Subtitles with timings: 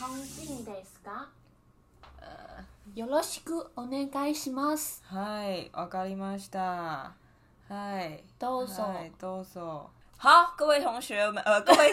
[0.00, 1.28] 本人ですか？
[2.20, 5.02] 呃，よろしくお愿いします。
[5.10, 7.12] 嗨，わかりました。
[7.68, 8.82] 嗨，どうぞ。
[8.84, 9.90] 嗨どうぞ。
[10.16, 11.92] 好，各位同学们，呃，各位，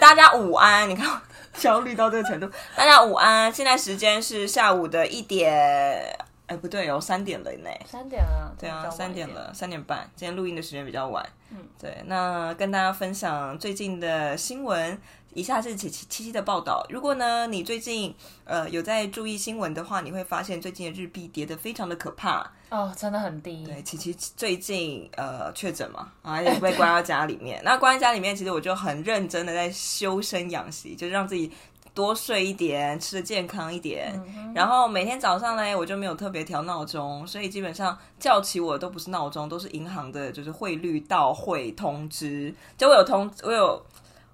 [0.00, 0.88] 大家午安。
[0.88, 1.20] 你看我
[1.54, 3.52] 焦虑到这个程度，大家午安。
[3.52, 6.18] 现在时间是下午的一点，
[6.53, 7.69] 哎，不对哦，三点了呢。
[7.87, 8.55] 三点了。
[8.59, 10.07] 对啊，三点了，三点半。
[10.15, 11.27] 今天录音的时间比较晚。
[11.49, 11.97] 嗯，对。
[12.05, 14.97] 那跟大家分享最近的新闻。
[15.35, 16.85] 以下是七七七七的报道。
[16.91, 23.65] 如果呢，你最近呃有在注意新闻的话，你会发现最近的日币跌得非常的可怕哦，真的很低。
[23.65, 27.59] 对，琪琪最近呃确诊嘛，啊 也被关到家里面。
[27.65, 31.51] 那关在家里面，其实我就很认真的在修身养息，就是让自己
[31.93, 34.13] 多睡一点，吃的健康一点。
[34.35, 42.53] 嗯、然后每天早上呢，我就没有特别调闹钟，所以基本上叫起我都不是闹钟，都是银行的，就是汇率到汇通知。
[42.77, 43.85] 就我有通，我有。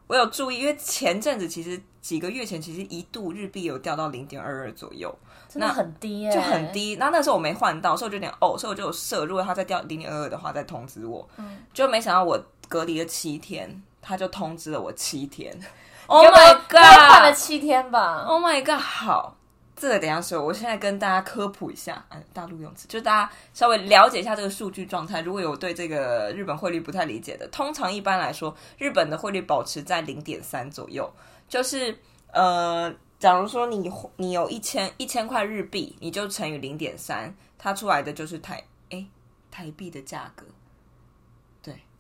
[0.08, 5.16] 我有注意，因为前阵子其实几个月前，其实一度日币有掉到零点二二左右，
[5.48, 6.96] 真的很低耶，就很低。
[6.96, 11.30] 那那时候我没换到，所以我就有点哦，所以我就有设，如果它再掉零点二二的话，再通知我。
[11.38, 15.60] 嗯，就没想到我隔离了七天，他就通知了我七天。
[16.08, 16.80] Oh my god！
[16.80, 18.80] 换了七天吧？Oh my god！
[18.80, 19.36] 好。
[19.76, 25.22] 这个等一下说，我现在跟大家科普一下，嗯，大陆用词，就大家稍微了解一下这个数据状态。
[25.22, 31.10] 如果有对这个日本汇率不太理解的，通常一般来说，日本的汇率保持在零点三左右。
[31.48, 31.98] 就是
[32.34, 39.06] 呃，假如说你你有一千一千块日币，你就乘以零点三，它出来的就是台哎
[39.50, 40.59] 台币的价格，对，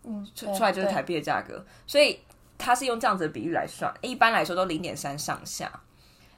[0.09, 2.19] 嗯，出出来就是台币的价格，所以
[2.57, 5.71] 它是用这样子的比率来算，一般来说都零点三上下。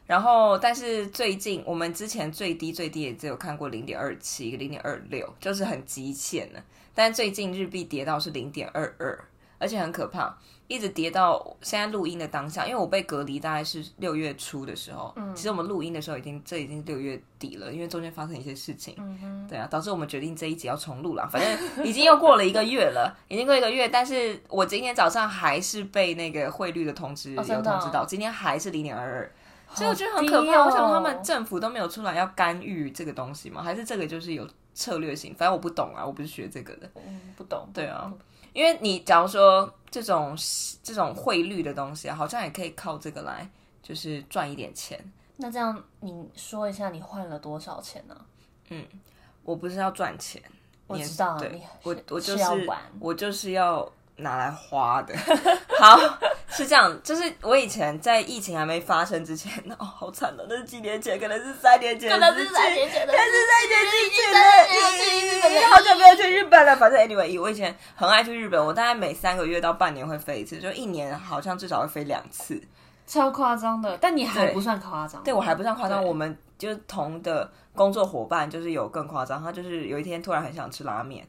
[0.05, 6.61] 然后，但是最近我们之前最低最低也只有看过零点二七、零点二六，就是很极限的。
[6.93, 9.17] 但最近日币跌到是零点二二，
[9.57, 10.37] 而且很可怕，
[10.71, 12.65] 一直跌到现在录音的当下。
[12.65, 21.27] 因为我被隔离大概是六月初的时候，嗯，其实我们录音的时候已经这已经六月底了，因为中间发生一些事情，嗯哼，对啊，导致我们决定这一集要重录了。
[21.29, 29.31] 反正已经又过了一个月了，已经过一个月，但是我今天早上还是被那个汇率的通知有通知到，今天还是零点二二。
[29.73, 30.51] 所以我觉得很可怕。
[30.51, 33.63] 哦、我想他们政府都没有出来要干预这个东西吗？
[33.63, 35.33] 还是这个就是有策略性？
[35.33, 36.89] 反正我不懂啊，我不是学这个的。
[36.97, 37.65] 嗯，不懂。
[37.73, 38.11] 对啊，
[38.53, 40.37] 因为你假如说这种
[40.83, 43.49] 这种汇率的东西啊，好像也可以靠这个来，
[43.81, 44.99] 就是赚一点钱。
[45.37, 48.15] 那这样你说一下，你换了多少钱呢？
[48.69, 48.85] 嗯，
[49.43, 50.41] 我不是要赚钱，
[50.87, 51.37] 我知道。
[51.37, 52.43] 对，我我就是
[52.99, 55.15] 我就是要拿来花的。
[55.79, 55.97] 好。
[56.51, 63.81] 是这样，就是我以前在疫情还没发生之前，哦，好惨的，那是几年前，可能是三年前，可能是三年前的，可能是三年
[65.41, 66.75] 前的，好久没有去日本了。
[66.75, 72.61] 反正 anyway，我以前很爱去日本，我大概每三个月到半年会飞一次，就一年好像至少会飞两次，
[73.07, 73.97] 超夸张的。
[73.99, 76.03] 但你还不算夸张，对，我还不算夸张。
[76.03, 79.41] 我们就是同的工作伙伴，就是有更夸张。
[79.41, 81.25] 他就是有一天突然很想吃拉面，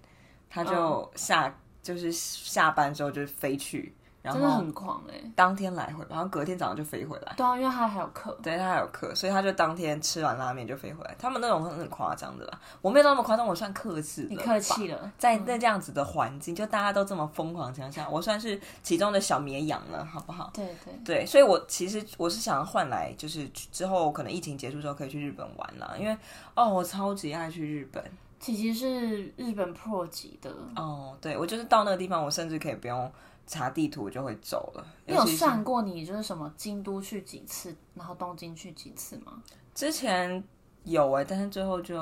[0.50, 3.94] 他就下就是下班之后就飞去。
[4.22, 5.32] 然后真的很狂哎、欸！
[5.34, 7.34] 当天来回，然后隔天早上就飞回来。
[7.36, 8.38] 对啊，因为他还有课。
[8.40, 11.14] 对，他还有课，所以他就当天吃完拉面就飞回来。
[11.18, 14.28] 他们那种很很夸张的啦，我没有那么夸张，我算客气。
[14.30, 20.50] 你客气了，在那这样子的环境，嗯、就大家都这么疯狂的情况下，我算是其中的小绵羊了，好不好？
[20.54, 26.16] 对对对，所以我其实我是想要换来，就是之后可能疫情结束之后可以去日本玩啦，因为
[26.54, 28.04] 哦，我超级爱去日本。
[28.38, 33.10] 其实是日本 Pro 级的哦，对，我就是到那个地方，我甚至可以不用。
[33.46, 34.86] 查地图就会走了。
[35.06, 39.42] 你有算过你就是什么京都去几次，然后东京去几次吗？
[39.74, 40.42] 之前
[40.84, 41.98] 有哎、欸，但是最后就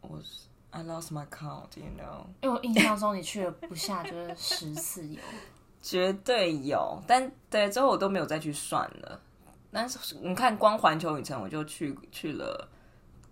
[0.00, 0.18] 我
[0.70, 2.24] I lost my count，you know。
[2.42, 5.20] 因为我印象中你去了不下就是十次有，
[5.82, 7.00] 绝对有。
[7.06, 9.20] 但对之后我都没有再去算了。
[9.70, 12.68] 但是你看光环球影城我就去去了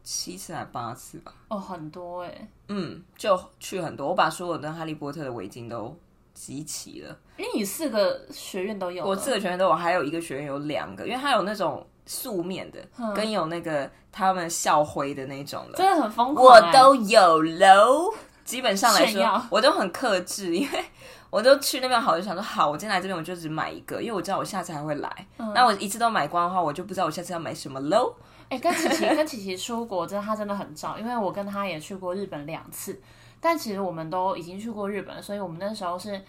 [0.03, 1.34] 七次还八次吧？
[1.48, 2.48] 哦，很多哎、欸。
[2.68, 4.09] 嗯，就去很多。
[4.09, 5.97] 我把所有的哈利波特的围巾都。
[6.34, 16.66] 集齐了，因为你四个学院都有，我四个学院都有，还有一个学院有两个，因为它有那种素面的，嗯、跟有那个他们校徽的那种的，真的很疯狂、欸。
[16.66, 18.12] 我都有喽，
[18.44, 20.84] 基本上来说，我都很克制，因为
[21.30, 25.26] 我都去那边好，就想说好，我今天来这边我就只买一个，因为我知道我下次还会来。
[25.38, 28.14] 嗯、那我一次都买光的话，我就不知道我下次要买什么喽。
[28.48, 33.00] 哎、欸，跟琪琪跟琪琪出国，真的他真的很早，因为我跟他也去过日本两次。
[33.44, 36.22] 但其实我们都已经去过日本，所以我们那时候是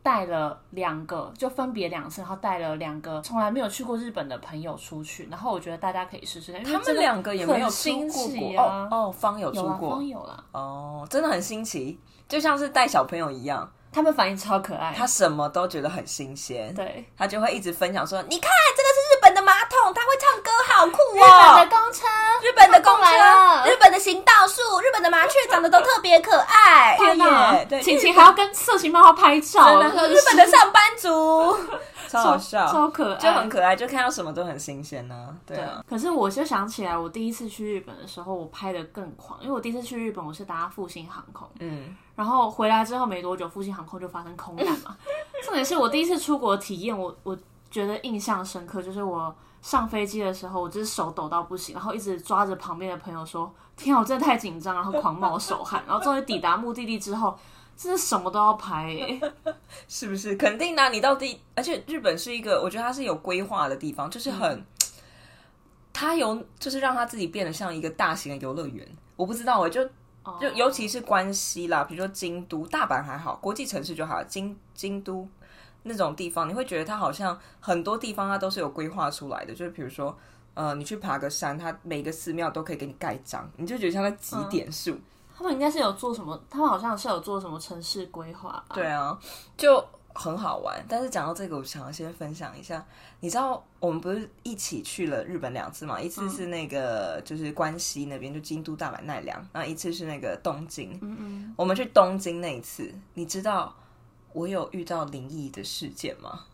[0.00, 5.26] 带了两个，就分别两次，然后带了两个从来没有去过日本的朋友出去。
[5.28, 8.88] 然后我觉得大家可以试试看，他们两个也没有出过国哦。
[8.90, 10.44] 哦，方有出过，方有啦。
[10.52, 11.98] 哦，真的很新奇，
[12.28, 13.68] 就像是带小朋友一样。
[13.92, 22.06] 他们反应超可爱，他什么都觉得很新鲜，对，他就会一直分享说：“你看，这个是日本的马桶，他会唱歌，好酷哦！”日本的公车，
[22.42, 26.96] 日本的公车，日本的行道树，日本的麻雀长得都特别可爱。
[26.96, 31.58] 天哪，对，晴晴还要跟色情漫画拍照，日本的上班族。
[32.12, 35.36] 超好笑，超可爱，就很可爱，就看到什么都很新鲜呢、啊。
[35.46, 44.96] 对啊，可是我就想起来，我第一次去日本的时候，我拍的更狂，因为我第一次去日本，我是搭复兴航空，嗯，然后回来之后没多久，复兴航空就发生空难嘛。
[45.44, 47.36] 重点是我第一次出国体验，我我
[47.70, 57.36] 觉得印象深刻，就是我上飞机的时候，我就是手抖到不行，然后一直抓着旁边的朋友说：“天啊，我真的太紧张，然后狂冒手汗。”然后终于抵达目的地之后。
[57.82, 59.20] 真是什么都要拍耶，
[59.88, 60.36] 是不是？
[60.36, 64.64] 肯定啊，你到底，而且日本是一个，我觉得它是有规划的地方，就是很，
[65.92, 68.86] 它有，就是让它自己变得像一个大型的游乐园。
[69.16, 69.84] 我不知道，我就
[70.40, 74.22] 就尤其是关西啦，比如说京都、大阪还好，国际城市就好。
[74.22, 75.28] 京京都
[75.82, 80.16] 那种地方，你会觉得它好像很多地方它都是有规划出来的，就是比如说，
[80.54, 84.92] 呃，你去爬个山，它每个寺庙都可以给你盖章，你就觉得像在集点数。
[84.92, 85.02] 嗯
[85.36, 86.38] 他们应该是有做什么？
[86.50, 88.64] 他们好像是有做什么城市规划。
[88.72, 89.18] 对啊，
[89.56, 89.84] 就
[90.14, 90.84] 很好玩。
[90.88, 92.84] 但是讲到这个，我想要先分享一下。
[93.20, 96.00] 你知道我们不是一起去了日本两次嘛？
[96.00, 99.38] 一次是那个就是关西那边，就京都、大阪、奈良。
[99.52, 100.98] 然后一次是那个东京。
[101.00, 101.54] 嗯嗯。
[101.56, 103.74] 我们去东京那一次，你知道
[104.32, 106.44] 我有遇到灵异的事件吗？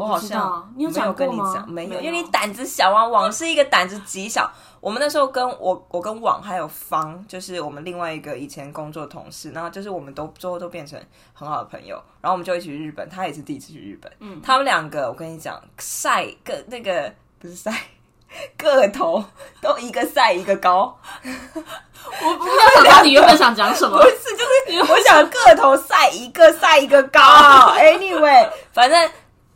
[0.00, 3.06] 我好像没有跟你讲，没有，因为你胆子小啊。
[3.06, 4.50] 网是一个胆子极小。
[4.80, 10.98] 我们那时候跟我，我跟网还有方，就是我们另外一个以前工作同事，然后就是我们都最后都变成
[11.34, 12.02] 很好的朋友。
[12.22, 14.10] 然后我们就一起去日本，他也是第一次去日本。
[14.20, 17.70] 嗯，他们两个，我跟你讲，晒个那个不是晒
[18.56, 19.22] 个头
[19.60, 20.96] 都一个晒一个高。
[21.22, 23.98] 我不知道两你原本想讲什么？
[23.98, 27.20] 不是，就是我想个头晒一个晒一个高。
[27.76, 29.10] Anyway，反正。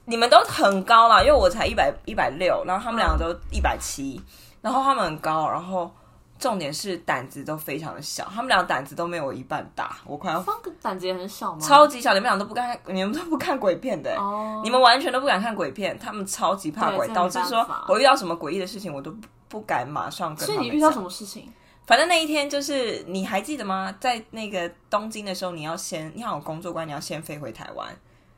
[0.07, 4.21] 你们都很高啦，因为我才一百一百六，然后他们两个都一百七，
[4.61, 5.91] 然后他们很高，然后
[6.39, 10.45] 重点是胆子都非常的小，他们俩胆子都没有我一半大，我快要。
[10.83, 11.59] 胆子也很小吗？
[11.61, 14.63] 超级小，你们俩都不敢，你们都不看鬼片的，欸，oh.
[14.63, 19.15] 你们完全都不敢看鬼片，他们超级怕鬼，导致说我遇到什么诡异的事情，我都
[19.49, 21.51] 不敢马上跟你遇到什么事情？
[21.87, 23.95] 反正那一天就是你还记得吗？
[24.01, 27.89] 在那个东京的时候，你要先，你好有工作关，你要先飞回台湾。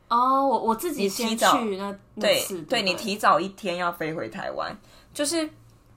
[0.09, 4.75] 哦，我我自己先去那对对，你提早一天要飞回台湾，
[5.13, 5.49] 就是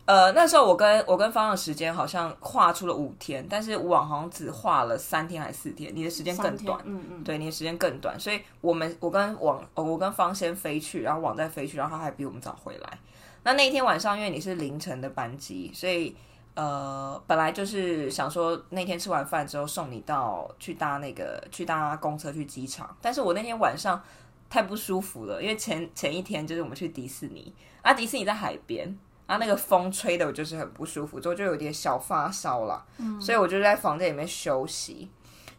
[0.04, 12.98] 呃那时候我跟我跟方的时间好像画出了五天，但是网好像只画了三天还是四天，你的时间更短，嗯嗯，对，你的时间更短，所以我们我跟网我跟方先飞去，然后网再飞去，然后他还比我们早回来。
[13.44, 16.16] 那那一天晚上，因为你是凌晨的班机，所以。
[16.54, 24.02] 呃，本来就是想说那天吃完饭之后送你到去搭那个去搭公车去机场，但是我那天晚上
[24.50, 35.08] 太不舒服了，因为前 前一天就是我们去迪士尼啊，迪士尼在海边啊，那个风吹的我就是很不舒服，之后就有点小发烧了，嗯，所以我就在房间里面休息。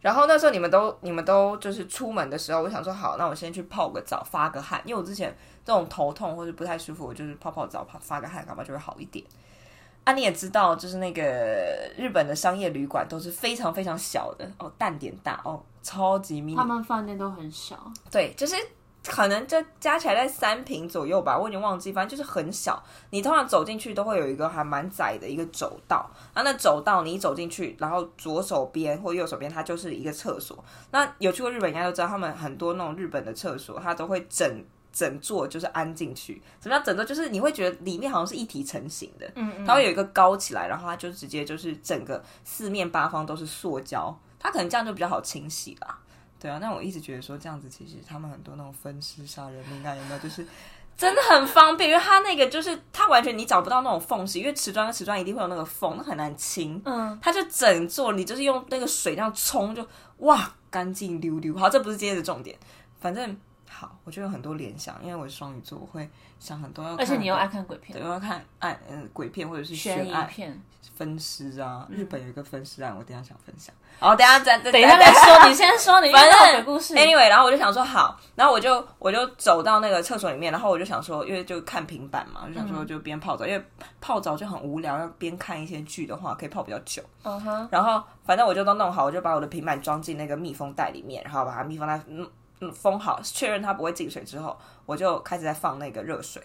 [0.02, 9.24] 然后那时候你们都你们都就是出门的时候，我想说好，那我先去泡个澡发个汗，因为我之前这种头痛或者不太舒服，我就是泡泡澡，泡发个汗，搞不好就会好一点。
[10.12, 11.24] 啊，你也知道，就是那个
[11.98, 16.54] 日本的商业旅馆都是非常非常小的哦，蛋点大哦，超级密。
[16.54, 17.78] 他们饭店都很小，
[18.12, 18.54] 对，就是
[19.08, 22.84] 可能就加起来在三平左右吧，我已经忘记，反正就是很小。
[23.12, 30.62] 你通常走进去都会有一个还蛮窄的一个走道，啊，那走道你一走进去，然后左手边或右手边它就是一个厕所。
[30.92, 34.66] 那有去过日本应该都知道，他们很多那种日本的厕所，它都会整。
[34.92, 37.06] 整座就是安进去，什么叫整座？
[37.06, 45.98] 就是你会觉得里面好像是一体成型的，嗯嗯，它会有一个高起来，然后它就直接就是整个四面八方都是塑胶，它可能这样就比较好清洗啦。
[46.40, 50.20] 对啊，那我一直觉得说这样子其实他们很多那种分尸杀人命案有没有？
[50.20, 50.46] 就是
[50.98, 56.82] 真的很方便，因为它那个就是它完全你找不到那种缝隙，因为瓷砖跟瓷砖一定会有那个缝，那很难清。
[56.84, 61.56] 嗯，它就整座你就是用那个水这样冲就哇干净溜溜。
[61.58, 62.58] 好，这不是今天的重点，
[63.00, 63.40] 反正。
[63.74, 66.08] 好，我就有很多联想，因为我是双鱼座，我会
[66.40, 67.00] 想很多要看。
[67.00, 70.62] 而且你又爱看鬼片，对，我要看爱嗯鬼片或者是悬疑片、
[70.96, 71.88] 分尸啊。
[71.90, 73.74] 日本有一个分尸案，我等一下想分享。
[73.98, 76.94] 好，等一下再等一下再说，你先说你反正故事。
[76.96, 83.66] Anyway，然后我就想说好，然后我就我就走到那个厕所里面，然后我就想说，因为就看平板嘛，就想说就边泡澡，因为
[84.02, 87.02] 泡澡就很无聊，要边看一些剧的话，可以泡比较久。
[87.24, 87.68] 嗯哼。
[87.72, 92.00] 然后反正我就都弄好，我就把我的平板装进那个密封袋里面，然后把它密封在
[92.62, 92.70] 嗯。
[92.70, 96.42] 嗯，封好，确认它不会进水之后，我就开始在放那个热水，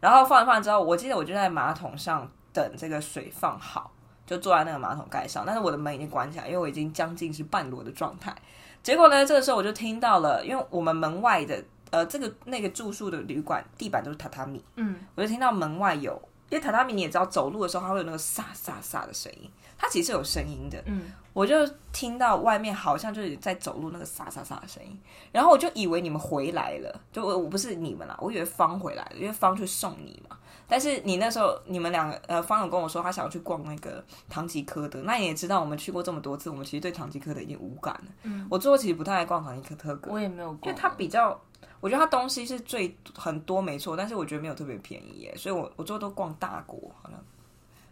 [0.00, 3.90] 然后放一放之后，我记得我就在马桶上等这个水放好，
[4.24, 8.34] 就坐在那个马桶盖上，但是我的门已经关起来，因为我已经将近是半裸的状态。
[8.82, 16.12] 结果呢，这个时候我就听到了，因为我们门外的呃这个那个住宿的旅馆地板都是榻榻米，嗯，我就听到门外有，
[16.48, 21.54] 因为榻榻米你也知道，走路的时候它会有那个沙沙沙的声音，它其实有声音的，嗯，我就
[21.92, 24.98] 听到外面好像就是在走路那个沙沙沙的声音，
[25.32, 30.36] 然后我就以为你们回来了，就我我不是你们啦，我以为方回来了，因为方去送你嘛。
[30.68, 38.06] 但是你那时候，你们两个呃，方有跟我说他想要去逛那个唐吉诃德，那你也知道我们去过这么多次，我们其实对唐吉诃德已经无感了。
[38.24, 41.40] 嗯，我最后其实不太爱逛唐吉诃德，我也没有逛，因为它比较，
[41.80, 47.20] 我觉得它东西是最很多没错，但是我觉得没有特别便宜耶，所以我我最后都逛大国，好像。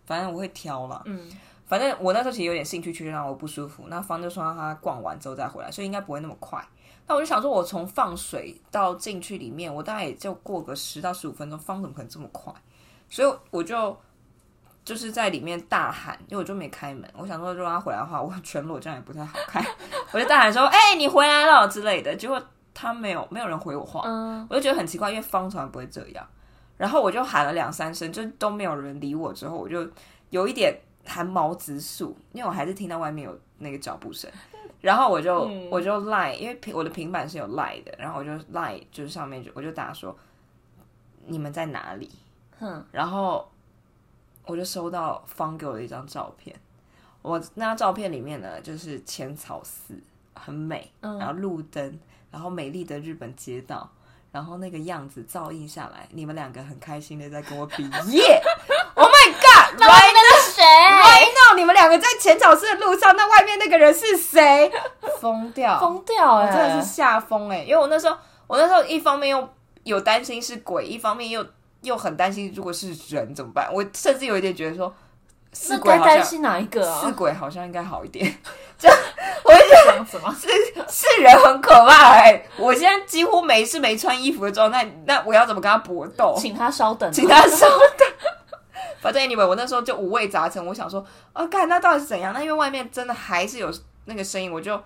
[0.06, 1.00] 反正我会挑啦。
[1.06, 1.30] 嗯，
[1.66, 3.84] 反正我那时候其实有点兴趣去，让我不舒服。
[3.88, 6.62] 那方就说让他逛完之后再回来，所以应该不会那么快。
[7.06, 12.52] 那我就想说，我从放水到进去里面，我大概也就过个十到十五分钟，方怎么可能这么快？
[13.08, 13.96] 所以我就
[14.84, 17.08] 就是在里面大喊，因为我就没开门。
[17.16, 19.64] 我想说，如果他回来的话，我全裸这样也不太好看。
[20.12, 22.14] 我就大喊说：“哎、你回来了”之类的。
[22.16, 22.42] 结果
[22.72, 24.02] 他没有，没有人回我话。
[24.48, 26.26] 我就觉得很奇怪，因为方从来不会这样。
[26.76, 29.32] 然后我就喊了两三声，就都没有人理我。
[29.32, 29.86] 之后我就
[30.30, 30.74] 有一点
[31.06, 34.30] 寒毛直竖，因为我还是听到外面有那个脚步声。
[34.80, 40.14] 然后我就、嗯、我就赖，因为平我的平板是有赖的，然后我就赖，就是上面就我就打说
[41.26, 42.10] ：“你们在哪里？”
[42.60, 43.50] 哼，然后
[44.44, 46.54] 我就收到方给我的一张照片。
[47.22, 49.94] 我那张照片里面呢，就是浅草寺，
[50.34, 51.98] 很美，然后路灯，
[52.30, 53.90] 然后美丽的日本街道，
[54.30, 58.42] 然后那个样子照应下来，你们两个很开心的在跟我比耶。
[58.94, 59.80] Oh my god！
[61.56, 64.70] 你们两个在浅草寺的路上，那外面那个人是谁？
[65.20, 66.46] 疯掉， 疯掉、欸！
[66.46, 67.58] 我真的是吓疯哎！
[67.62, 69.48] 因为我那时候，我那时候一方面又
[69.84, 71.44] 有担心是鬼，一方面又
[71.82, 73.68] 又很担心如果是人怎么办？
[73.72, 74.94] 我甚至有一点觉得说，
[75.52, 77.00] 是鬼担心哪一个啊？
[77.04, 78.34] 是鬼好像应该好一点。
[78.76, 78.98] 这样，
[79.44, 80.34] 我就觉得什么？
[80.38, 80.48] 是
[80.88, 82.48] 是人很可怕哎、欸！
[82.56, 86.34] 我现在几乎没是没穿衣服的状态，那我要怎么跟他搏斗？
[86.38, 88.08] 请他稍等，请他稍等。
[89.04, 90.64] 反正 anyway，我那时候就五味杂陈。
[90.64, 92.32] 我想说，啊，看那到底是怎样？
[92.32, 93.70] 那因为外面真的还是有
[94.06, 94.82] 那个声音，我就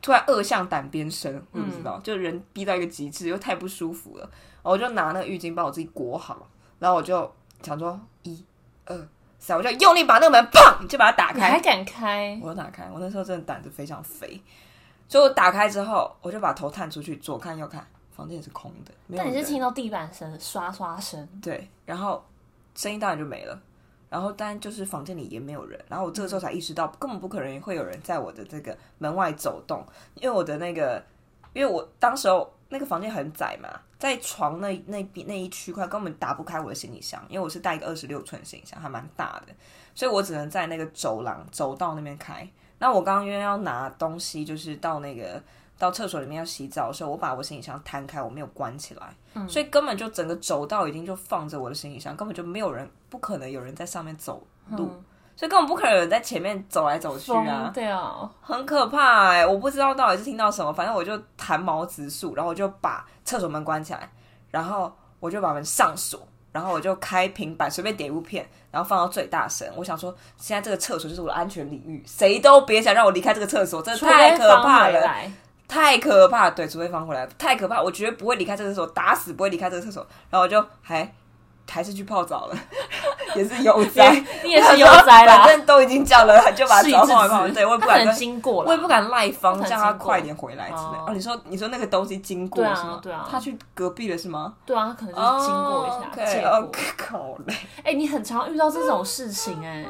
[0.00, 4.30] 突然恶向胆边生，我不知道，嗯、就人逼到一个极致，又太不舒服了。
[4.62, 6.46] 我就拿那个浴巾把我自己裹好，
[6.78, 7.28] 然后我就
[7.60, 8.44] 想说，一、
[8.84, 9.08] 二、
[9.40, 11.34] 三，我就用力把那个门砰就把它打开。
[11.34, 12.38] 你还敢开？
[12.40, 12.88] 我就打开。
[12.94, 14.40] 我那时候真的胆子非常肥，
[15.08, 18.92] 所以我打开之后，我就把头探出去，左看右看，房间也是空的。
[19.16, 21.28] 但你是听到地板声、刷刷声？
[21.42, 22.24] 对，然后。
[22.76, 23.60] 声音当然就没了，
[24.08, 31.02] 然后当然就是房间里也没有人，然后我这个时候才意识到根本不可能会有人在我的这个门外走动，因为我的那个，
[31.52, 33.68] 因为我当时候那个房间很窄嘛，
[33.98, 39.52] 在床那那边那一区块根本打不开我的行李箱，因为我是带一个二十六寸行李箱，还蛮大的，
[39.94, 42.48] 所以我只能在那个走廊走道那边开。
[42.78, 45.42] 那我刚刚因为要拿东西，就是到那个。
[45.78, 55.04] 到厕所里面要洗澡的时候，我把我行李箱摊开，我没有关起来，嗯、所以根本就整个走道已经就放着我的行李箱，根本就没有人，不可能有人在上面走路，嗯、
[55.36, 64.10] 所以根本不可能有人在前面走来走去啊，对啊，很可怕哎、欸，我不知道到底是听到什么，反正我就弹毛直竖，然后我就把厕所门关起来，
[64.50, 64.90] 然后
[65.20, 75.06] 我就把门上锁，然后我就开平板随便点一部片，然后放到最大声，我想说现在这个厕所就是我的安全领域，谁都别想让我离开这个厕所，真的太可怕了。
[75.68, 80.06] 太可怕，对，除非放回来，太可怕，我绝对不会离开这个厕所，打死不会离开这个厕所。
[80.30, 81.12] 然后我就还
[81.68, 82.56] 还是去泡澡了，
[83.34, 84.10] 也是悠哉，
[84.44, 87.48] 你也是悠哉啦，反正都已经叫了，就把澡泡一泡。
[87.50, 90.98] 对，我也不敢经过，我也不敢赖方，叫他快点回来之类。
[91.06, 93.00] 哦，你说你说那个东西经过是吗？
[93.02, 94.54] 对啊，他去隔壁了是吗？
[94.64, 96.48] 对啊，他可能就是经过一下。
[96.48, 96.70] 哦，
[97.10, 97.54] 好嘞。
[97.82, 99.84] 哎，你很常遇到这种事情哎。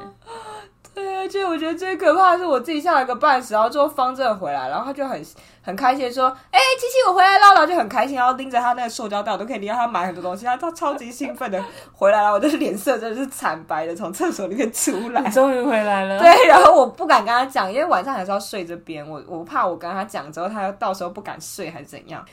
[0.97, 5.27] 对，而且我觉得最可怕的是我自己吓了个半死，然后最后方正回来，然后他就很
[5.61, 11.63] 很开心的说：“哎、欸，七七我回来了。”然后就很开心，然后拎着他那个塑胶袋，我都可以领他买很多东西，他他超级兴奋的
[11.93, 12.33] 回来了。
[12.33, 16.19] 我的脸色真的是惨白的，从厕所里面出来，终于回来了。
[16.19, 22.25] 对，然后我不敢跟他讲，因为晚上还是要睡这边，我我怕我跟他讲之后，他到时候不敢睡还是怎样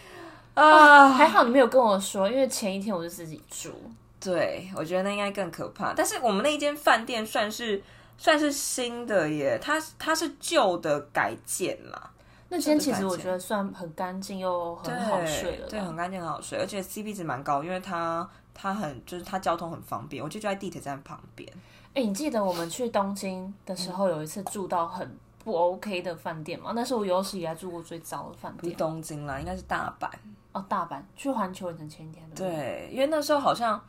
[0.53, 1.10] 啊？
[1.10, 3.74] 还好你没有跟我说，因为前一天我就自己住。
[4.22, 5.91] 对，我觉得那应该更可怕。
[5.93, 7.84] 但是我们那间饭店算是。
[8.17, 12.12] 算是新的耶，它它是旧的改建啦。
[12.50, 21.50] 那间其实我觉得算很干净又很好睡了，对，很干净很好睡，而且 CP 值蛮高，因为它它很就是它交通很方便，我就住在地铁站旁边。
[21.96, 26.74] 哎、欸，你记得我们去东京的时候，有一次住到很不 OK 的饭店吗？
[26.75, 28.62] 那是我有史以来住过最糟的饭店。
[28.62, 30.08] 不是东京啦，应该是大阪。
[30.51, 32.24] 哦，大阪去环球影城前一天。
[32.36, 33.82] 对，因为那时候好像，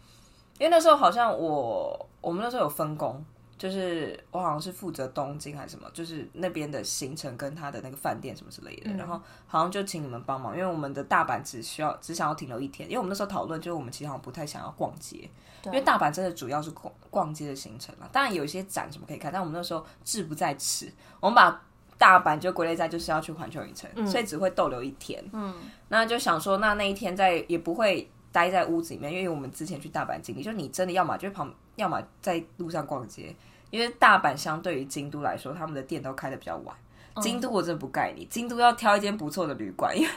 [0.59, 3.23] 因为那时候好像我我们那时候有分工。
[3.57, 15.29] 就是我好像是负责东京还是什么，就是那边的行程跟他的那个饭店什么之类的，嗯、然后好像就请你们帮忙，因为我们的大阪只需要只想要停留一天，因为我们那时候讨论，就是我们其实好像不太想要逛街，
[15.67, 21.63] 因为大阪真的主要是逛逛街的行程嘛，当然有一些展什么可以看，但我们那时候志不在此，我们把
[21.97, 25.55] 大阪就归类在就是要去环球影城，嗯、所以只会逗留一天，嗯，
[25.89, 33.33] 那就想说那那一天在也不会待在屋子里面，因为我们之前去大阪经历，就是你真的要么就旁，要么在路上逛街。
[33.71, 36.77] 因为大阪相对于京都来说，他们的店都开的比较晚。
[37.23, 40.11] 京都我真的不盖你，京都要挑一间不错的旅馆，因为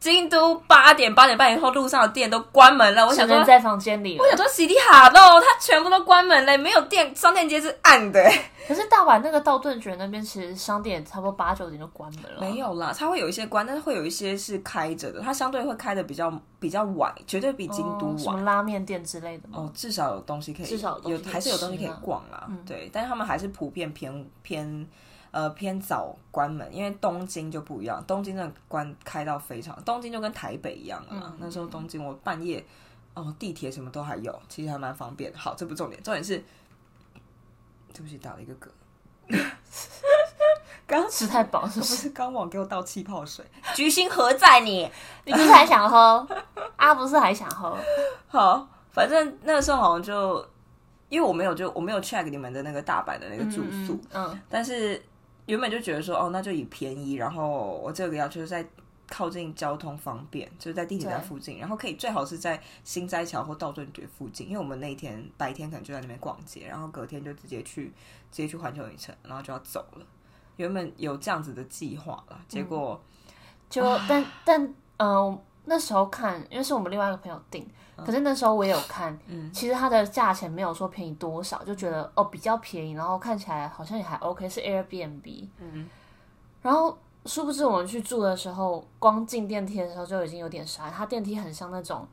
[0.00, 3.06] 京都八点八点半以后路上的店都关门了。
[3.06, 8.22] 我想说在房间里，我想说洗涤哈喽，它全部都关门了，没有店，商店街是暗的。
[8.66, 12.40] 可是大阪那个道顿崛那边，其实商店差不多八九点就关门了。
[12.40, 15.20] 没有啦，它会有一些关，但是会有一些是开着的。
[15.20, 18.14] 它相对会开的比较比较晚，绝对比京都晚。
[18.14, 19.58] 哦、什么拉面店之类的吗？
[19.60, 22.46] 哦，至少有东西可以，至少有，有还是有东西可以逛啦。
[22.50, 24.86] 嗯、对，但是他们还是普遍偏偏
[25.30, 31.22] 呃偏早关门，因为东京就不一样，东京的关开到非常，东京就跟台北一样啊。
[31.24, 32.64] 嗯、那时候东京我半夜
[33.14, 35.32] 哦地铁什么都还有，其实还蛮方便。
[35.34, 36.36] 好，这不重点，重点是
[37.92, 38.68] 对不起打了一个嗝。
[40.86, 42.08] 刚吃太饱，是不是？
[42.10, 43.44] 刚忘给我倒气泡水，
[43.74, 44.90] 居心何在你？
[45.26, 46.26] 你不是还想喝？
[46.76, 47.76] 啊，不是还想喝？
[48.26, 50.42] 好，反正那个时候好像就，
[51.10, 55.02] 因为我没有就我没有 check 你们的那个大阪的那个住宿，嗯，嗯，但是
[55.48, 58.64] 原本就觉得说，哦，那就以便宜，然后我这个要求在。
[59.10, 67.86] 靠近交通方便，就是在地铁站附近，然后可以最好是在新斋桥或道顿崛附近，因为我们那一天白天可能就在那边逛街，然后隔天就直接去
[68.30, 70.06] 直接去环球影城，然后就要走了。
[70.56, 73.32] 原本有这样子的计划了，结果、嗯、
[73.70, 74.62] 就但但
[74.98, 77.64] 嗯、呃，那时候看，因为是我们另外一个朋友订，
[77.96, 85.88] 可是那时候我也有看，嗯，其实它的价钱没有说便宜多少，就觉得哦比较便宜，然后看起来好像也还 OK，是 Airbnb，嗯，
[86.62, 86.98] 然后。
[87.26, 90.88] 殊不知我们去住的时候，光进电梯的时候就已经有点傻。
[90.88, 92.06] 它电梯很像那种，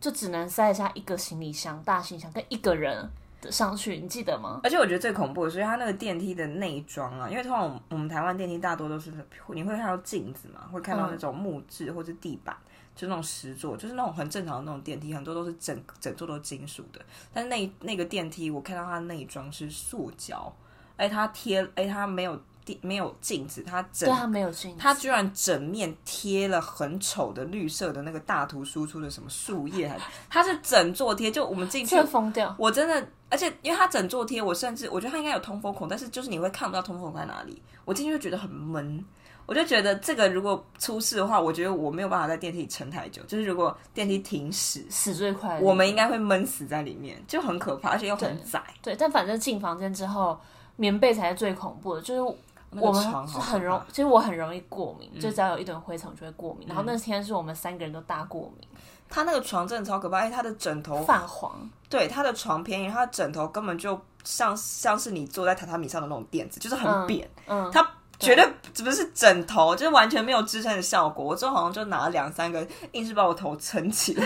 [0.00, 3.06] 就只能塞下一个行李箱，大行李箱跟一个人
[3.50, 4.60] 上去，你记得吗？
[4.62, 9.12] 而且我觉得最恐怖的是它那个电梯的内装啊，因为通常我们台湾电梯大多都是
[9.48, 17.00] 你会看到镜子嘛，会看到那种木质或者地板，嗯、就那种石座，就是那种很正常的那种电梯，很多都是整整座都金属的。
[17.32, 20.54] 但那那个电梯，我看到它的内装是塑胶，
[20.96, 22.40] 哎，它贴，哎，它没有。
[22.80, 32.56] 没有镜子，它整对它没有镜子，它居然整面贴了很丑的绿色的那个大图输出的什么树叶，还它是整座贴，就我们进去疯掉。
[32.58, 37.60] 我真的，而且因为它整座贴，我甚至我觉得它应该有通风孔，但是就是你会看不到通风孔在哪里。
[37.84, 39.04] 我进去就觉得很闷，
[39.46, 43.22] 我就觉得这个如果出事的话，我觉得我没有办法在电梯里撑太久。
[43.24, 48.62] 就是如果电梯停驶，死最快，我们应该会闷死在里面，就很可怕，而且又很窄。
[48.82, 50.38] 对，对，但反正进房间之后，
[50.76, 52.36] 棉被才是最恐怖的，就是。
[52.76, 56.66] 我们是很容，其实我很容易过敏，嗯、就只要有一点灰尘就会过敏。
[56.66, 58.66] 嗯、然后那天是我们三个人都大过敏。
[59.08, 61.70] 他那个床真的超可怕，而且他的枕头泛黄。
[61.88, 67.30] 对，他的床便宜，他的枕头根本就像像是你坐在榻榻米上的那种垫子，就是很扁。
[67.46, 67.88] 嗯，他。
[68.24, 68.46] 绝对
[68.84, 71.24] 不是枕头，就是完全没有支撑的效果。
[71.24, 74.24] 我之后好像就拿了两三个，硬是把我头撑起来，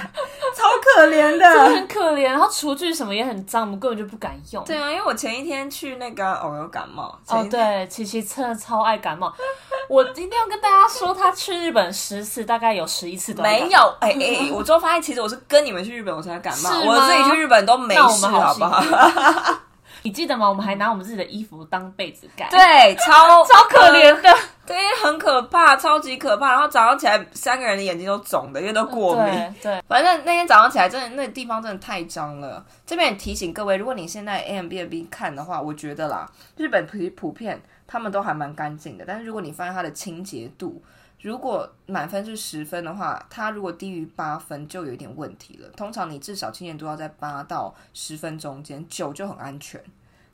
[0.57, 2.23] 超可怜的，真的很可怜。
[2.23, 4.65] 然后厨具什么也很脏，我们根本就不敢用。
[4.65, 7.19] 对啊，因为我前一天去那个，哦，有感冒。
[7.29, 9.33] 哦，对，琪琪真的超爱感冒。
[9.89, 13.79] 我一定要跟大家说，他去日本十次，大概有十一次都没有。
[14.01, 18.83] 哎哎，我之后发现，其实我是跟你们去日本我才感冒，我自己去日本都没事，好不好？
[20.03, 20.49] 你记得吗？
[20.49, 24.35] 我们还拿我们自己的衣服当被子盖，对，超 超可怜的，
[24.67, 26.53] 对，很可怕，超级可怕。
[26.53, 29.35] 然后早上起来，三个人的眼睛都肿的，因为都过敏。
[29.61, 32.65] 对，对，反正那天早上起来，真的那个地方真的太脏了。
[32.87, 39.05] 这边也提醒各位，如果你现在 Airbnb 看的话，我觉得啦，日本普普遍他们都还蛮干净的。
[39.07, 40.83] 但是如果你发现它的清洁度，
[41.21, 45.69] 如果满分是十分的话，它如果低于八分就有点问题了。
[45.71, 49.83] 通常你至少清洁度要在八到十分中间，九就很安全。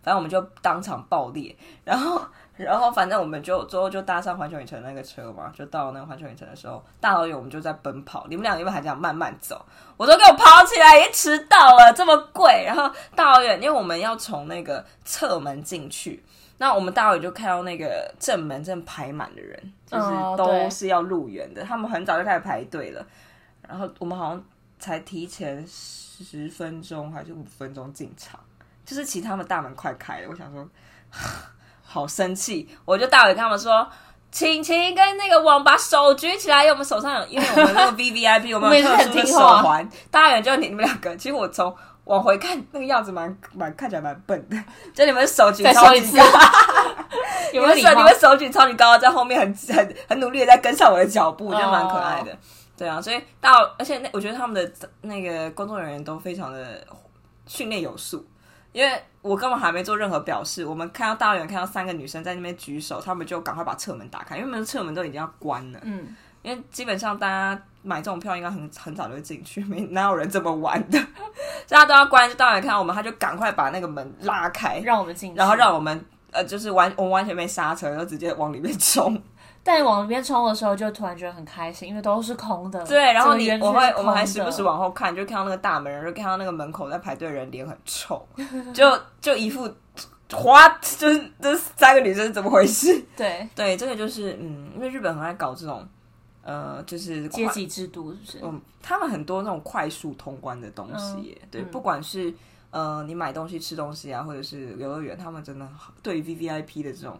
[0.02, 2.20] 反正我们就当场爆裂，然后，
[2.56, 8.26] 然后反正我们就最后就搭上环球影城那个车嘛，就到那个环球影城的时候，大老远我们就在奔跑。
[8.28, 9.64] 你们俩因为还这样慢慢走，
[9.96, 12.64] 我说给我跑起来，已经迟到了，这么贵。
[12.66, 16.22] 然后大老远，因为我们要从那个侧门进去。
[16.64, 23.06] 那我们大伟就看到那个正门正排满的人，就是都是要入园的，他们很早就开始排队了。
[23.68, 24.42] 然后我们好像
[24.78, 28.40] 才提前十分钟还是五分钟进场，
[28.82, 30.28] 就是其他的大门快开了。
[30.30, 30.66] 我想说，
[31.82, 33.86] 好生气，我就大伟跟他们说，
[34.32, 39.86] 请请跟那个王把手举起来，因为我们手上有，因为我们那个 V V I P，我们有特殊的手环。
[40.10, 41.76] 大老远就你们两个，其实我从。
[42.04, 44.56] 往回看，那个样子蛮蛮看起来蛮笨的。
[44.94, 46.24] 就你们手举超级高，
[47.52, 52.30] 你们手你们手举超级高，在后面很很很努力的在跟上我的脚步，就蛮可爱的。
[52.30, 52.40] Oh.
[52.76, 56.84] 对啊，所以到而且那我觉得他们的那个工作人员都非常的
[57.46, 58.26] 训练有素，
[58.72, 65.78] 因为我根本还没做任何表示，我们看到大老远看到三个女生在那边举手，他们就赶快把侧门打开，因为门侧门都已经要关了。
[65.84, 66.16] 嗯。
[66.44, 70.98] 因为基本上大家买这种票应该很很早就进去，没哪有人这么晚的，
[71.68, 79.20] 大家都要关，就到来看到我们，他就赶快把那个门拉开，让我们进去，然后让我们呃，就是完我们完全没刹车，然后直接往里面冲。
[79.66, 82.84] 但往里面冲的时候，就突然觉得很开心，因为都是空的。
[82.84, 88.28] 对，然后你我会我们还时不时往后看，就看到那个大门，然后看到那个门口在排队的人脸很臭，
[88.74, 89.66] 就就一副
[90.30, 93.02] 哗，就是这三个女生怎么回事？
[93.16, 95.82] 对对，这个就是嗯，因为日本很爱搞这种。
[96.46, 98.38] 呃，就是阶级制度，是不是？
[98.42, 102.32] 嗯，他们很多那种快速通关的东西，嗯、对，嗯、不管是
[102.70, 105.66] 呃，你买东西、吃东西啊，或者是游乐园，他们真的
[106.02, 107.18] 对于 VVIP 的这种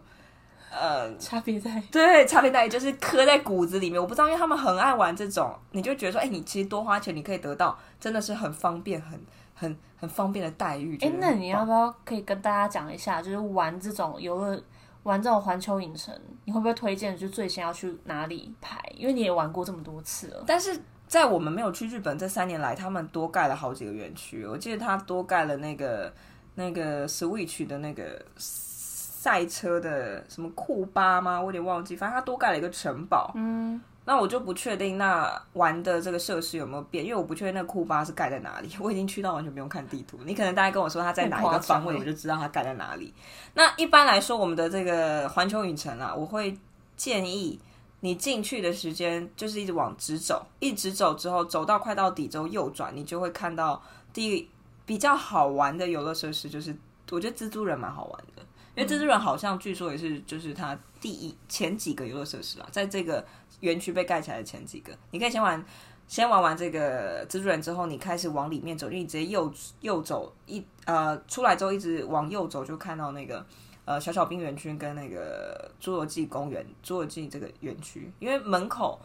[0.71, 3.99] 呃差别在， 对，差别在就是刻在骨子里面。
[3.99, 9.19] 我不知道，因为他们很爱玩这种，你就觉得说，哎、欸，你其实多花钱，你可以得到真的是很方便、很
[9.55, 10.95] 很很方便的待遇。
[10.97, 14.61] 哎、欸，那你要不要可以跟大家讲一下，就是玩这种游乐？
[15.05, 16.13] 玩这种环球影城，
[16.45, 17.15] 你会不会推荐？
[17.15, 18.81] 就最先要去哪里排？
[18.97, 20.43] 因为你也玩过这么多次了。
[20.47, 20.75] 但是
[21.07, 24.43] 在我们没有去日本这三年来，他们多盖了好几个园区。
[24.47, 26.11] 我记得他多盖了那个
[26.55, 31.39] 那个 Switch 的那个赛车的什么库巴吗？
[31.39, 31.95] 我有点忘记。
[31.95, 33.31] 反正他多盖了一个城堡。
[33.35, 33.79] 嗯。
[34.05, 38.69] 那我就不确定那玩的这个设施有没有变，因为我不确定那个库巴是盖在哪里。
[38.79, 43.11] 我已经去到完全不用看地图，你可能大概跟我说它在哪一个方位，我就知道它盖在哪里。
[43.55, 46.55] 那一般来说，我们的这个环球影城啊，我会
[46.95, 47.59] 建议
[48.01, 53.81] 你进去的时间就是一直往直走，一直走之后走到快到底之后右转，你就会看到
[54.13, 54.47] 第一
[54.85, 56.75] 比较好玩的游乐设施，就是
[57.09, 58.43] 我觉得蜘蛛人蛮好玩的，
[58.75, 63.25] 因为蜘蛛人好像据说也是就是它第一前几个游乐设施啊，在这个。
[63.61, 65.65] 园区被盖起来的前几个，你可以先玩，
[66.07, 73.43] 先玩完这个蜘蛛人之后，你开始往里面走，因为你直接右右走一呃出来之后一直往右走，就看到那个
[73.85, 78.11] 呃小小兵园区跟那个侏罗纪公园、侏罗纪这个园区。
[78.19, 78.99] 因为门口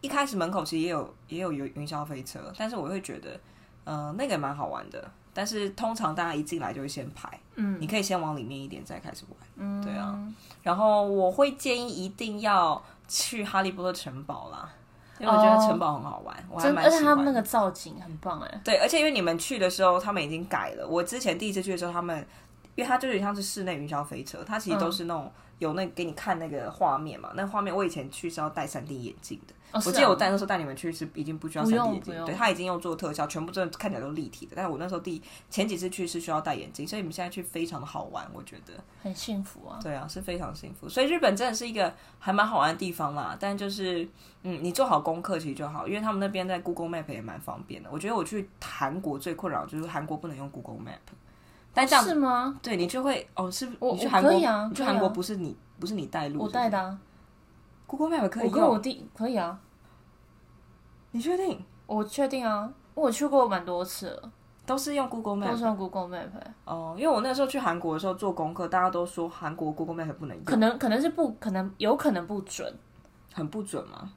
[0.00, 3.38] 一开始门口其实也有也有云云霄飞车，但是我会觉得
[3.84, 5.12] 呃那个也蛮好玩的。
[5.34, 10.18] 但是通常大家一进来就会先排，嗯，你可以先往里面一点再开始玩，嗯，对啊。
[10.62, 12.82] 然后我会建议一定要。
[13.06, 14.66] 去哈利波特城堡啦，
[15.18, 16.96] 因为我觉得城堡很好玩，哦、我还蛮喜欢。
[16.96, 18.60] 而且他们那个造景很棒哎。
[18.64, 20.88] 对，而且因为你们去的时候，他们已经改了。
[20.88, 22.26] 我之前第一次去的时候，他们
[22.76, 27.28] 因为它就有点像是室内云霄飞车，它其实都是那种有那给你看那个画面嘛。
[27.32, 29.53] 嗯、那画面我以前去是要戴 3D 眼镜的。
[29.74, 34.52] 哦、我记得我带那时候带你们去是已经不需要 3D 眼镜，对，他已经用做特效，全部真的看起来都立体的。
[34.54, 39.80] 但是我那时候第前几次去是需要戴眼镜，所以你们现在去非常的好玩，我觉得很幸福啊。
[39.82, 40.88] 对啊，是非常幸福。
[40.88, 43.36] 所以日本真的是一个还蛮好玩的地方啦。
[43.40, 44.08] 但就是
[44.44, 47.88] 嗯，你做好功课其实就好，因为他们那边在 Google Map 也蛮方便的。
[47.92, 51.14] 我觉得我去韩国最困扰就是韩国不能用 Google Map，
[51.72, 52.58] 但这样、哦、是吗？
[52.62, 53.92] 对你就会哦，是不？
[53.94, 56.42] 你去韩国，啊、去韩国不是你、啊、不是你带路是是？
[56.44, 56.98] 我带的、啊。
[57.86, 59.58] Google Map 可以用，我跟我弟可以啊。
[61.12, 61.64] 你确定？
[61.86, 64.32] 我确定啊，我去过蛮多次了，
[64.66, 66.28] 都是用 Google Map，都是用 Google Map。
[66.64, 72.74] 哦，因为我那时候去韩国的时候做功课，大家都说韩国 Google Map 不能用，可能可能是不可能，有可能不准，
[73.32, 74.10] 很不准嘛？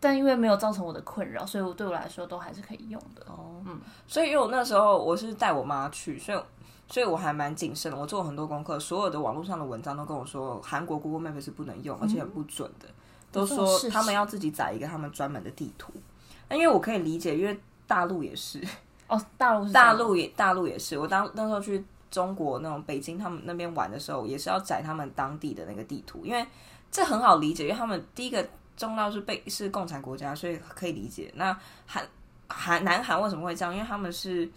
[0.00, 3.24] 但因为没有造成我的困扰，所以我对我来说都还是可以用的。
[3.26, 6.38] 哦，嗯，所以因为我那时候我是带我妈去，所以
[6.88, 12.93] 所以我还蛮谨慎的，我做了很多功课，所有的网络上的文章都跟我说韩国 Google Map 是不能用，而且很不准的，嗯、
[13.34, 15.92] 都说他们要自己载一个他们专门的地图。
[16.48, 18.62] 那因为我可以理解，因为大陆也是
[19.08, 20.98] 哦，大陆大陆也大陆也是。
[20.98, 26.46] 我当那时候去中国那种北京他们那边玩的时候，也是要载他们当地的那个地图，因为
[26.90, 31.32] 这很好理解，因为他们第一个中道是被是共产国家，所以可以理解。
[31.34, 32.06] 那韩
[32.46, 33.74] 韩南韩为什么会这样？
[33.74, 34.48] 因为他们是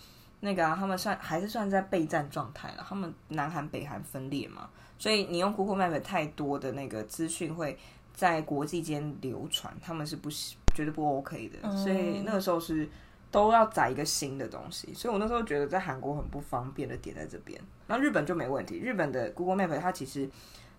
[0.41, 7.77] 那个、啊、他们算还是算在备战状态了，他们南韩北韩分裂嘛，所以你用 Google Map 太多的那个资讯会
[8.17, 10.57] 在国际间流传，他们是不行。
[10.75, 12.87] 绝对不 OK 的，所以那个时候是
[13.31, 17.59] 都要载一个新的东西，所以我那时候觉得在韩国很不方便的点在这边。
[17.87, 20.29] 那日本就没问题，日本的 Google Map 它其实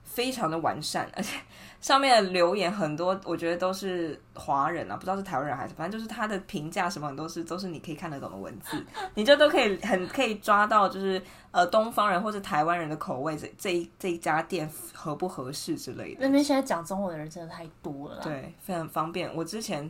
[0.08, 1.38] 非常的完善，而且
[1.80, 16.20] 上面的留言很多，我觉得都是华人啊，不知道是台湾人还是，反正就是他的评价什么都是都是你可以看得懂的文字， 你就都可以很可以抓到，就是呃东方人或者台湾人的口味，这这一这一家店合不合适之类的。
[16.22, 19.32] 那边现在讲中文的人真的太多了，对，非常方便。
[19.34, 19.88] 我之前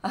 [0.00, 0.10] 啊，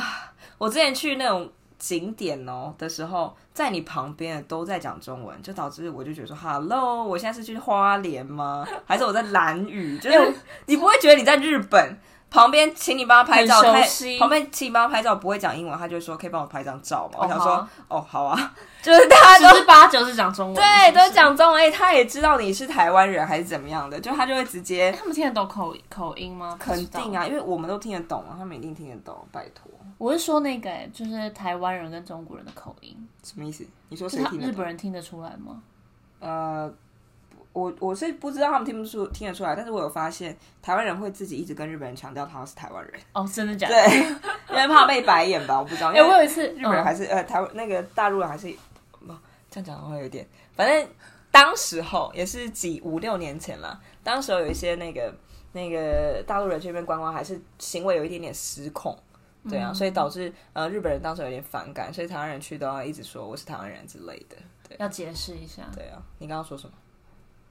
[0.58, 8.68] 我之前去那种景点哦的时候，在你旁边的都在讲中文，就导致我就觉得说，Hello，我现在是去花莲吗？
[8.86, 9.98] 还是我在兰屿？
[10.00, 10.34] 就是
[10.66, 11.98] 你不会觉得你在日本。
[12.30, 13.64] 旁边，请你帮他拍照。
[13.64, 13.72] 他
[14.20, 21.64] 旁边，请你帮他拍照，不会讲英文，他就说可以帮我拍张照吗？Oh, 我想说，哦，哦，好啊， 就是大家都是八九是讲中文，对，都讲中文。
[21.64, 24.92] 哎，他也知道你是台湾人还是怎么样的，就他就会直接。
[24.92, 26.58] 他们听得懂口口音吗？
[26.60, 29.26] 肯定啊，因为我们都听得懂啊，他们一定听得懂。
[29.32, 33.66] 拜托，我是说那个，就是台湾人跟中国人的口音，什么意思？
[33.90, 34.40] 你说谁听？
[34.40, 35.62] 日本人听得出来吗？
[36.20, 36.74] 呃。
[37.54, 42.94] 我我是不知道他们听不出听得出来，但是我有发现台湾人会自己一直跟日本人强调他是台湾人。
[43.14, 43.74] 哦，真的假的？
[43.74, 44.00] 对，
[44.50, 45.92] 因为怕被白眼吧，我不知道。
[45.92, 48.56] 因为我有一次日本人还是、嗯、呃台湾那个大陆人还是，
[49.50, 50.24] 这样讲的话有点，
[50.56, 50.88] 反正
[51.32, 55.12] 当时候也是几五六年前了，当时候有一些那个
[55.54, 58.96] 那个大陆人这边观光还是行为有一点点失控，
[59.50, 64.36] 对啊，嗯、所以导致呃日本人当时有点反感，所以台湾人去都要一直说我是台湾人之类的，
[64.68, 65.64] 对，要解释一下。
[65.76, 66.74] 对啊，你刚刚说什么？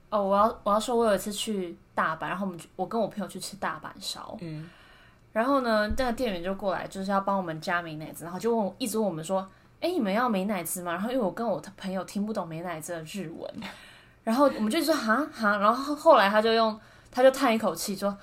[0.09, 4.69] 哦，我要我要说，我有一次去大阪，然后我们我跟我朋友去吃大阪烧，嗯，
[5.33, 9.45] 然后呢，那个店员就过来，就是要帮我们加美奶滋，然后就问，一直问我们说，
[9.81, 10.93] 哎，你们要美奶滋吗？
[10.93, 13.53] 然后因为我跟我的朋友听不懂美奶滋的日文，
[14.23, 15.27] 然后我们就说哈？
[15.33, 16.79] 哈，然后后来他就用，
[17.11, 18.17] 他就叹一口气说，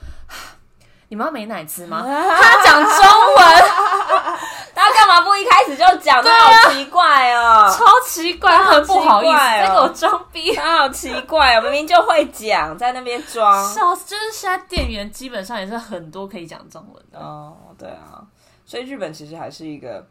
[1.15, 2.03] 你们要美乃滋吗？
[2.05, 3.65] 他讲中文。
[4.75, 6.21] 他干嘛不一开始就讲？
[6.21, 13.65] 他好奇怪哦，超奇怪，很不好意思，在给我装逼，他好奇怪哦，明明就会讲，在那边装。
[13.73, 17.55] 笑死，就是现在店员基本上也是很多可以讲中文的哦。
[17.79, 18.19] 对啊，
[18.67, 20.05] 所以日本其实还是一个，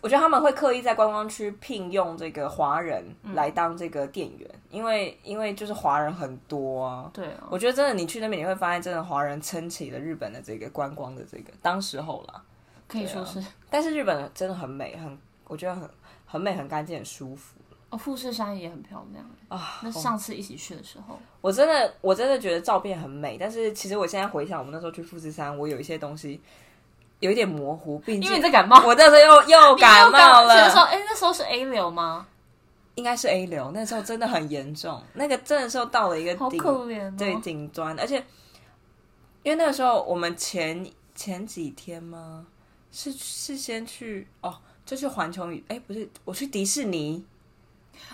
[0.00, 7.10] 我觉得他们会刻意在观光区聘用这个华人来当这个店员，嗯、因为因为就是华人很多啊。
[7.12, 12.42] 对啊，我觉得真的，你去那边你会发现，真的华人撑起了日本的这个观光的这个当时候啦。
[12.88, 15.88] 可以说是、啊，但是日本真的很美，很我觉得很
[16.26, 17.56] 很美，很干净，很舒服。
[17.90, 19.80] 哦，富士山也很漂亮啊。
[19.82, 26.40] 那上次一起去的时候，我真的我真的觉得照片很美，但是其实我现在回想我们那时候去富士山，我有一些东西
[27.20, 30.54] 有一点模糊，毕竟因为你在感冒，我那时候又又感冒了。
[30.54, 32.26] 那时候，哎，那时候是 A 流吗？
[32.96, 38.16] 应该是 A 流，那时候真的很严重，那个真的时候到了一个顶，好可怜哦、对顶端，而且
[39.42, 42.44] 因为那个时候我们前前几天吗？
[42.92, 44.52] 是是先去哦，
[44.84, 47.24] 就去环球影，哎，不是，我去迪士尼。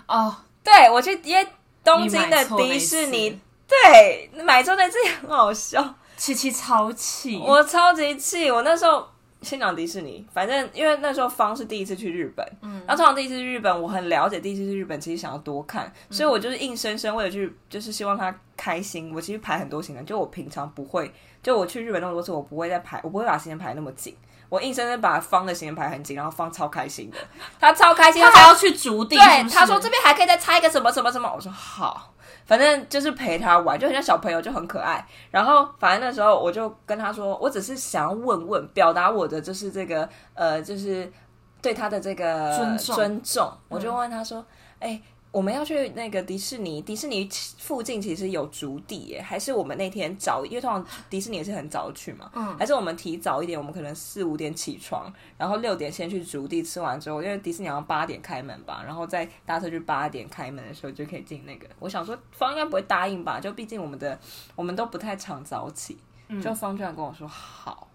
[0.06, 1.48] 哦，对，我去因为
[1.82, 9.06] 东京的迪士尼，对，买错那次也很好笑，七七超气，我超级气，我那时候
[9.42, 24.16] 先讲迪士尼，反正因为那时候方是第一次去日本，嗯，然后通常第一次去日本，我很了解第一次去日本，其实想要多看，所以我就是硬生生为了去，就是希望他开心，我其实排很多行程，就我平常不会，就我去日本那么多次，我不会再排，我不会把时间排那么紧。
[24.48, 27.18] 我硬生生把方的行程排很紧，然后方超开心的，
[27.58, 32.14] 他超开心，他还要去竹地，对，他说这边还可以再拆一个什么什么什么，我说好，
[32.46, 35.06] 反正就是陪他玩，就很像小朋友，就很可爱。
[35.30, 41.12] 然后反正那时候我就跟他说，我只是想要问问，表达我的就是这个呃，就是
[41.60, 43.52] 对他的这个尊重，尊重。
[43.68, 44.38] 我就问他说，
[44.78, 44.90] 哎、嗯。
[44.90, 61.66] 欸我们要去那个迪士尼，迪士尼附近其实有竹地耶，还是我们那天早，因为通常迪士尼也是很早去嘛，嗯，还是我们提早一点，我们可能四五点起床，然后六点先去竹地吃完之后，因为迪士尼好像八点开门吧，然后再搭车去八点开门的时候就可以进那个。
[61.78, 64.18] 我想说方应该不会答应吧，就毕竟我们的
[64.54, 65.98] 我们都不太常早起，
[66.42, 67.86] 就方居然跟我说好。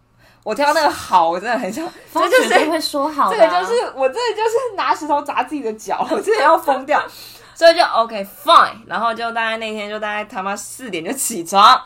[0.43, 7.01] 我听到那个好，我真的很想，这就是会说好，啊，这个就是我这个就是拿石头砸自己的脚， 我真的要疯掉。
[7.53, 11.79] 所以就 OK fine，然后就大概那天就大概他妈四点就起床，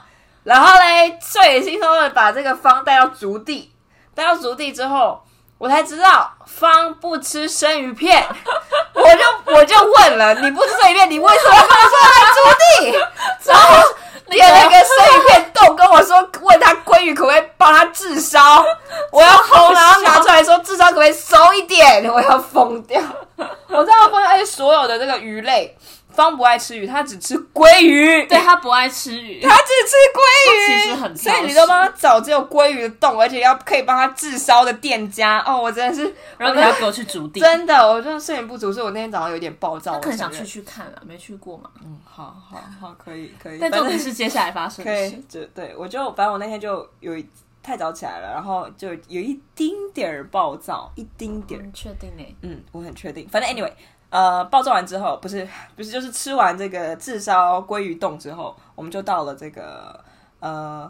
[0.44, 3.74] 然后嘞睡眼惺忪的把这个方带到竹地，
[4.14, 5.22] 带到竹地之后，
[5.58, 8.26] 我才知道方不吃生鱼片，
[8.96, 12.40] 我就我就问了，你不吃生鱼片，你为什么跟我说来筑
[12.82, 13.52] 地？
[13.52, 13.96] 然后。
[14.32, 18.66] 点了个生鱼片冻，跟我说问他鲑鱼可不可以帮他炙烧，
[19.12, 23.02] 我要疯，然后拿出来说治烧可不可以熟一点，我要疯掉，
[23.38, 25.78] 我真的疯掉，而且所有的这个鱼类。
[26.16, 28.26] 方不爱吃鱼，他只吃鲑鱼。
[28.28, 30.82] 对，他不爱吃鱼，他只吃鲑鱼。
[30.82, 35.44] 其实很，所以你都帮他找只有鲑鱼的洞，而且要可以帮他炙烧的店家。
[35.46, 37.40] 哦，我真的是，然后你要给我去煮地。
[37.40, 39.94] 真的，我真的睡眠不足，所以我那天早上有点暴躁。
[39.94, 41.70] 我可能想去去看啊，没去过嘛。
[41.84, 43.60] 嗯，好好好，可以可以。
[43.60, 45.22] 但重点是接下来发生的事。
[45.28, 47.14] 就对，我就反正我那天就有
[47.62, 51.64] 太早起来了，然后就有一丁点儿暴躁，一丁点儿。
[51.64, 52.36] 嗯，确定呢？
[52.42, 53.28] 嗯，我很确定。
[53.30, 53.72] 反正 anyway。
[54.16, 60.02] 呃，暴躁完之后，不是不是，就是吃完这个炙烧鲑鱼冻之后，我们就到了这个
[60.40, 60.90] 呃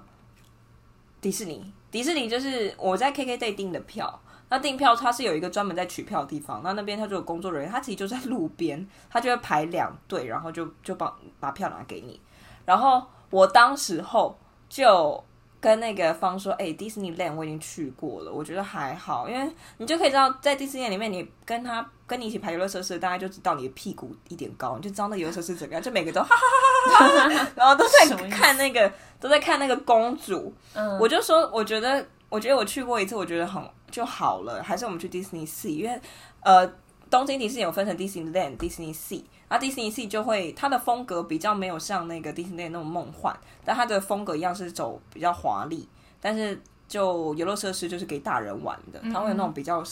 [1.19, 1.73] 迪士尼。
[1.89, 12.21] 迪士尼就是我在 KKday 订的票，那订票它是有一个专门在取票的地方，那那边他就有工作人员，他其实就在路边，他就会排两队，然后就就把把票拿给你。
[12.63, 14.38] 然后我当时候
[14.69, 15.23] 就
[15.65, 30.54] 跟那个方说：“哎、欸，迪士尼 land 我已经去过了，我觉得还好，因为你就可以知道，在迪士尼里面，你跟他跟你一起排游乐设施，大家就知道你的屁股一点高，你就知道那游乐设施怎么样，就每个都哈哈哈哈哈哈，然后都在看那个都在看那个公主。
[30.75, 35.99] 嗯，我就说，我觉得，我觉得我去过一次，我觉得很就好了，还是我们去迪士尼 Sea，因为
[36.43, 36.71] 呃，
[37.10, 45.88] 东京迪士尼有分成迪士尼 land、迪士尼 Sea。”啊，迪士尼系就会它的风格比较没有像那个迪士尼那种梦幻，但它的风格一样是走比较华丽，
[46.19, 49.84] 但是就游乐设施就是给大人玩的，它会有那种比较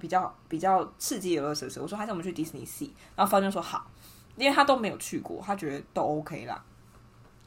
[0.00, 1.80] 比较比较刺激游乐设施。
[1.80, 3.90] 我说还是我们去迪士尼系，然后方正说好，
[4.36, 6.62] 因为他都没有去过，他觉得都 OK 啦，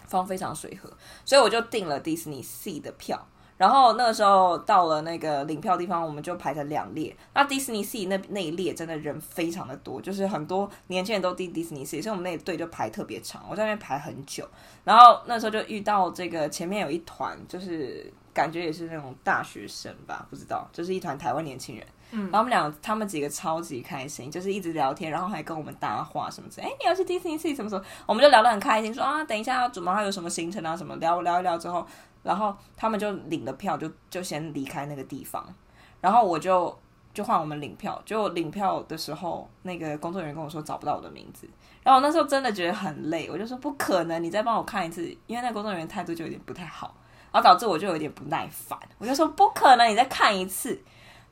[0.05, 0.91] 方非常随和，
[1.23, 3.25] 所以我就订了迪士尼系的票。
[3.57, 7.15] 然后那个时候到了那个领票地方，我们就排成两列。
[7.33, 14.45] 那迪士尼 Sea 那那一列真的人非常的多，就是很多年轻人都订迪士尼 Sea，所以我们那队就排特别长，我在那边排很久。
[14.83, 21.87] 然后那时候就遇到这个前面有一团，就是感觉也是那种大学生吧，不知道，就是一团台湾年轻人。
[22.11, 26.67] 嗯，然后我们俩他们几个超级开心，就是一直聊天，然后还跟我们搭话什么之类。
[26.67, 27.81] 哎，你要去迪士尼 Sea 什么时候？
[28.05, 31.87] 我们就聊得很开心，说啊，等一下要怎么还有什么行程啊什么，聊聊一聊之后。
[32.25, 35.47] 然后他们就领了票就，就先离开那个地方。
[36.01, 36.75] 然后我就
[37.13, 41.47] 就换我们领票，就领票的时候，那个工作人员跟我说找不到我的名字。
[41.83, 46.95] 然后我那时候真的觉得很累，我就说不可能，你再帮我看一次，因为那工作人员态度就有点不太好，
[47.31, 48.77] 然后导致我就有点不耐烦。
[48.97, 50.81] 我就说不可能，你再看一次。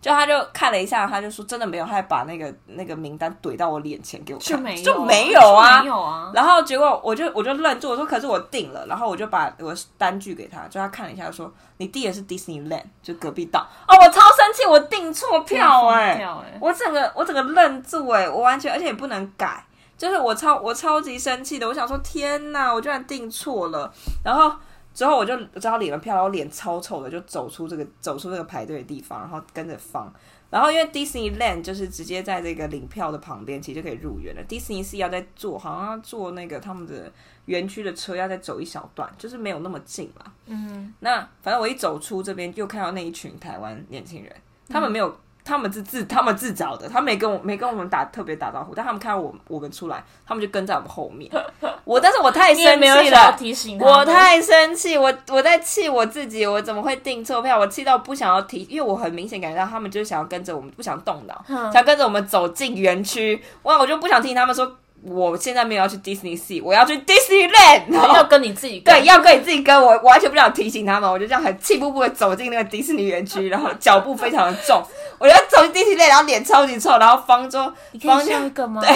[0.04, 6.30] 就他就看了一下，他就说真的没有，他还把那个那个名单怼到我脸前给我看，就没有，就没有啊，没有啊。
[6.36, 13.66] 然后结果我就我就愣住，我说可是我订了，然后我就把我单据给他，就他看了一下，说你订的是 Disneyland，就隔壁岛。
[13.88, 16.28] 哦，我超生气，我订错票哎、欸，
[16.60, 19.66] 我整个我整个愣住哎、欸，我完全而且也不能改，
[19.98, 23.90] 就是我超我超级生气的，我想说天哪，我居然订错了，
[24.22, 24.54] 然后。
[24.94, 30.14] 之后我就只好领了票，然后脸超臭的就走出这个走出这个排队的地方，然后跟着放。
[30.50, 34.44] 然后因为 Disneyland 就是直接在这个领票的旁边，其实就可以入园了。
[34.44, 37.12] Disney 是要再坐，好像要坐那个他们的
[37.46, 40.32] 园区的车，要再走一小段，就是没有那么近嘛。
[40.46, 44.32] 嗯，那反正我一走出这边，又看到那一群台湾年轻人，
[44.70, 45.18] 他们没有。
[45.46, 51.30] 他们是自他们自找的，他没跟我没跟我们打特别打招呼，但他们看到我我们出来，他们就跟在我们后面。
[51.84, 57.60] 我但是我太生气了，提醒我太生气，我我在气我自己，我怎么会订错票？
[57.60, 63.44] 我气到不想要提，因为我很明显感觉到他们就是想要跟着我们，不想动脑，嗯、想跟着我们走进园区。
[63.64, 64.78] 哇，我就不想听他们说。
[65.06, 74.82] 我现在没有要去 Disney Sea，我要去 Disneyland，然后要跟你自己跟对，要跟你自己跟我，我完全不想提醒他们，我就这样很气呼呼的走进那个迪士尼园区，然后脚步非常的重，
[75.20, 78.82] 我就走进 Disneyland，然后脸超级臭，然后方舟，方就个吗？
[78.82, 78.90] 对，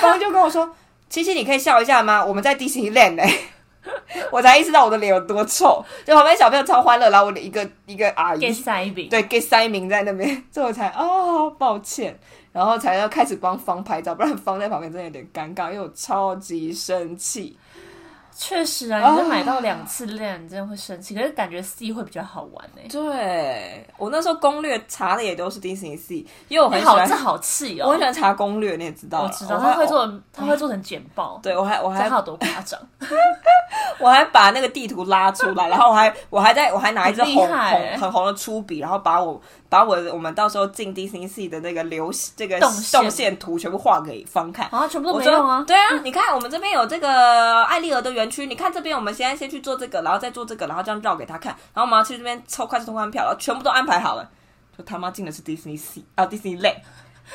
[0.00, 0.70] 方就跟我说
[1.10, 2.24] ：“七七，你可以笑一下吗？
[2.24, 3.38] 我们在 Disneyland 哎。
[4.30, 12.18] ”我才意识到我的脸有多臭，就旁边小朋友超欢乐，然后我的一个一个阿姨，给塞饼，对，给塞饼在那边， 最后才哦，抱歉。
[12.58, 17.56] 然后才要开始帮方拍照，不然方在旁边真的有点尴尬，因为我超级生气。
[18.36, 21.12] 确实啊，你就买到两次链，你真的会生气。
[21.12, 22.88] 可是感觉 C 会比较好玩呢、欸。
[22.88, 27.86] 对，我那时候攻略查的也都是迪士尼 C，因为我很喜欢，好这好气哦。
[27.86, 31.38] 我很喜欢查攻略，你也知道，我知道他会做，他会做成简报。
[31.42, 32.80] 对我还我还有多夸张，
[33.98, 45.64] 我还把那个地图拉出来，然后我还我还在我还拿一支红红很红的粗笔，然后把我把我我们到时候进迪士尼 C 的那个流这个动线图全部画给方看啊，全部都没用啊。
[45.66, 48.28] 对啊，你看我们这边有这个艾丽儿的园。
[48.28, 54.30] 区，你看这边，我们现在先去做这个，然后再做这个，然后这样绕给他看，然后我们要去这边抽快速通关票，然后全部都安排好了，
[54.76, 56.76] 就他妈进的是迪士尼 Sea 啊，迪士尼 Land，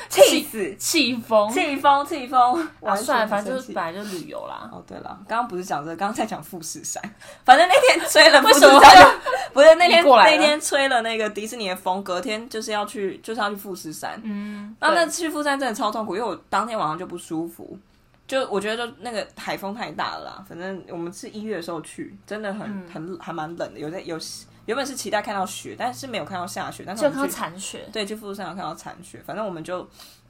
[0.08, 4.68] 气死，气疯，气疯，气疯，啊，算了，反正就是本来就旅游啦。
[4.72, 7.02] 哦，对了，刚刚不是讲这个，刚刚在讲富士山，
[7.44, 9.20] 反正那天 吹了富士山，
[9.52, 17.78] 不是那天那天吹了那个迪士尼的风，隔天就是要去就是要去富士山，嗯，那那去富士山真的超痛苦，因为我当天晚上就不舒服。
[18.26, 20.44] 就我觉得，就那个海风太大了啦。
[20.48, 23.78] 反正我们是一月的时候去，真的很很还蛮冷的。
[23.78, 24.18] 有在有
[24.64, 26.84] 原本是期待看到雪，但是没有看到下雪。
[26.86, 27.86] 但是就看到残雪。
[27.92, 29.22] 对，去富士山有看到残雪。
[29.26, 29.86] 反正我们就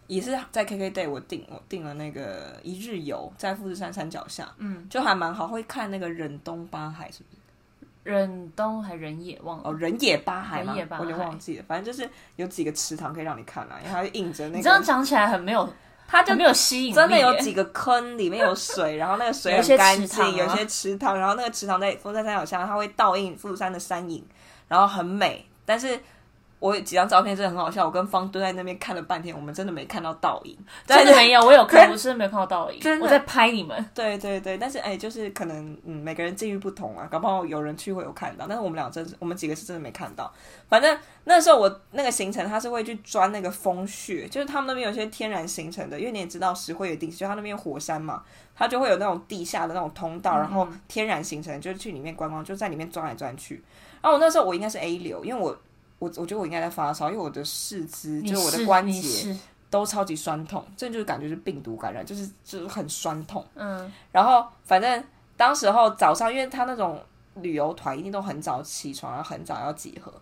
[0.08, 5.46] 也是在 KK Day，我订我订了那个一日游，在富士山山脚下，嗯，就还蛮好。
[5.46, 7.36] 会看那个忍冬八海，是不是？
[8.02, 9.70] 忍冬还忍野忘了？
[9.70, 10.72] 哦，忍野八海吗？
[10.72, 11.64] 忍野八海，我就忘记了。
[11.68, 14.56] 反正就是有几个池塘可以让你看啦，因为它就印着那个。
[14.56, 15.72] 你这样讲起来很没有。
[16.06, 24.24] 它就没有吸引，真的有几个坑，里面有水，然后那个水很干净，有些池塘，然后那个池塘在富山山脚下，它会倒映富士山的山影，
[24.68, 25.46] 然后很美。
[25.66, 25.98] 但是
[26.64, 30.56] 我有几张照片真的很好笑，我跟方蹲在那边看了半天，我们真的没看到倒影，
[30.86, 33.84] 真的没有，我有看， 我是没有看到倒影，真的我在拍你们。
[33.94, 40.32] 对对对，但是哎，就是可能嗯，每个人境遇不同啊，搞不好有人去会有看到，但是我们俩真是，我们几个是真的没看到。
[40.66, 48.22] 反正那时候我那个行程，他是会去钻那个风穴，就是他们那边有些天然形成的，因为你也知道石灰岩地质，就他那边火山嘛，
[48.56, 53.62] 它就会有那种地下的那种通道，然后天然形成，就是去里面观光，就在里面钻来钻去。
[54.00, 55.54] 然后我那时候我应该是 A 流，因为我。
[56.04, 59.34] 我我觉得我应该在发烧，因为我的四肢就是我的关节
[59.70, 63.42] 都超级酸痛，这就是感觉是病毒感染，就是就是很酸痛。
[63.54, 65.02] 嗯，然后反正
[65.36, 67.02] 当时候早上，因为他那种
[67.36, 70.12] 旅游团一定都很早起床，然后很早要集合，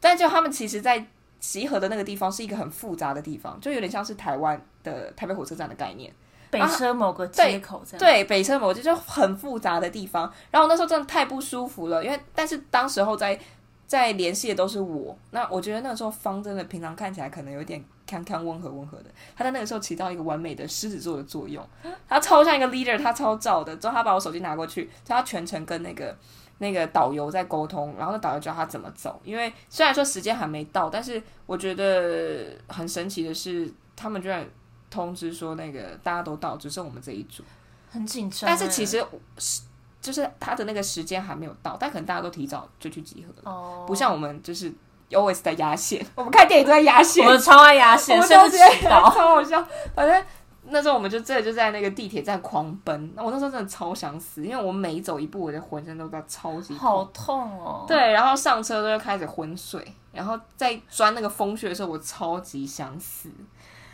[0.00, 1.06] 但就他们其实，在
[1.38, 6.10] 集合的那个地方是一个很复杂的地方，就有点像是台湾的台北火车站的概念，
[6.50, 7.98] 北车某个街口这样。
[7.98, 10.32] 对，对，北车某个街就很复杂的地方。
[10.50, 13.38] 然后那时候真的太不舒服了，因为但是当时候在。
[13.86, 21.64] 在联系的都是我，那我觉得那个时候方真的平常看起来可能有点康康温和温和的，他在那个时候起到一个完美的狮子座的作用，
[22.08, 23.76] 他超像一个 leader，他超照的。
[23.76, 26.16] 之后他把我手机拿过去，他全程跟那个
[26.58, 29.20] 那个导游在沟通，然后那导游教他怎么走。
[29.22, 34.44] 因为虽然说时间还没到，但是我觉得很神奇的是，他们居然
[34.90, 37.44] 通知说那个大家都到，只剩我们这一组，
[37.88, 38.48] 很紧张。
[38.48, 39.04] 但是其实
[39.38, 39.62] 是。
[40.06, 43.84] 就是他的那个时间还没有到，但可能大家都提早就去集合了，oh.
[43.84, 44.72] 不像我们就是
[45.10, 46.06] always 在压线。
[46.14, 49.66] 我们看电影都在压线，我们超爱压线，我们都直接，超好笑。
[49.96, 50.24] 反正
[50.68, 57.84] 那时候我们就真的就在那个地铁站狂奔，那我那时候真的超想死，因为我每走一步，我的浑身都在超级痛好痛哦。
[57.88, 63.28] 对，然后上车都要开始昏睡，然后在钻那个风穴的时候，我超级想死。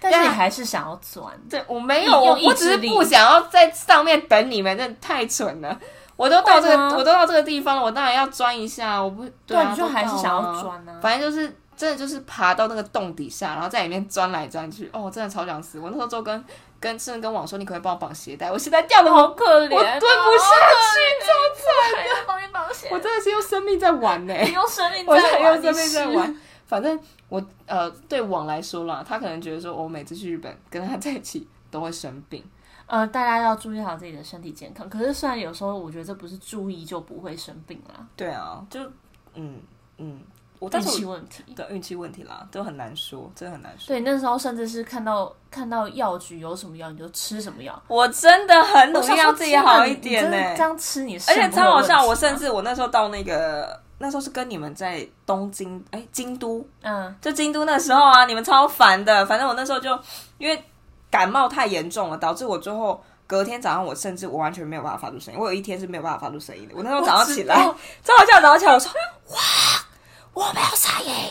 [0.05, 1.33] 但是你还是想要钻？
[1.49, 5.79] 对，我没有，我我只是不想要在上面等你们，真的太蠢了。
[6.23, 9.03] 我都到这个，我都到这个地方了，我当然要钻一下。
[9.03, 10.97] 我不对啊，你就还是想要钻呢。
[11.03, 14.89] 反正就是真的就是爬到那个洞底下，然后在里面钻来钻去。
[14.93, 15.81] 哦，真的超想死！
[15.81, 16.45] 我那时候就跟
[16.79, 18.53] 跟甚至跟网说，你可不可以帮我绑鞋带？
[18.53, 20.47] 我鞋带掉的好可怜，我蹲不下
[20.93, 22.25] 去，超惨 的。
[22.25, 26.37] 帮你绑鞋，我真的是用生命在玩呢，用生命在玩，用生命在玩。
[26.69, 26.97] 反正
[27.29, 32.45] 我呃，对网来说啦，他可能觉得说我每次去日本跟他在一起都会生病。
[32.87, 34.89] 呃，大家要注意好自己的身体健康。
[34.91, 38.07] 可是，虽然有时候我觉得这不是注意就不会生病啦。
[38.17, 38.81] 对啊，就
[39.35, 39.59] 嗯
[39.97, 40.21] 嗯，
[40.59, 43.89] 我运气问题，对运气问题啦，都很难说，真的很难说。
[43.89, 47.83] 对，那时候甚至是看到看到药局有什么药，你就吃什么药。
[47.89, 50.55] 我真的很努力让自己好一点呢、欸。
[50.57, 52.05] 这样吃你，而且超好笑。
[52.05, 59.25] 我甚至我那时候到那个那时候是跟你们在东京，哎，京都，嗯，就京都那时候啊，你们超烦的。
[59.25, 59.99] 反正我那时候就
[60.37, 60.63] 因为。
[61.13, 65.39] 感冒太严重了，导致我最后隔天早上，我甚至我完全没有办法发出声音。
[65.39, 66.75] 我有一天是没有办法发出声音的。
[66.75, 67.55] 我那时候早上起来，
[68.03, 68.91] 早上早上起来，我说
[69.29, 69.37] ：“哇，
[70.33, 71.31] 我没有声音。”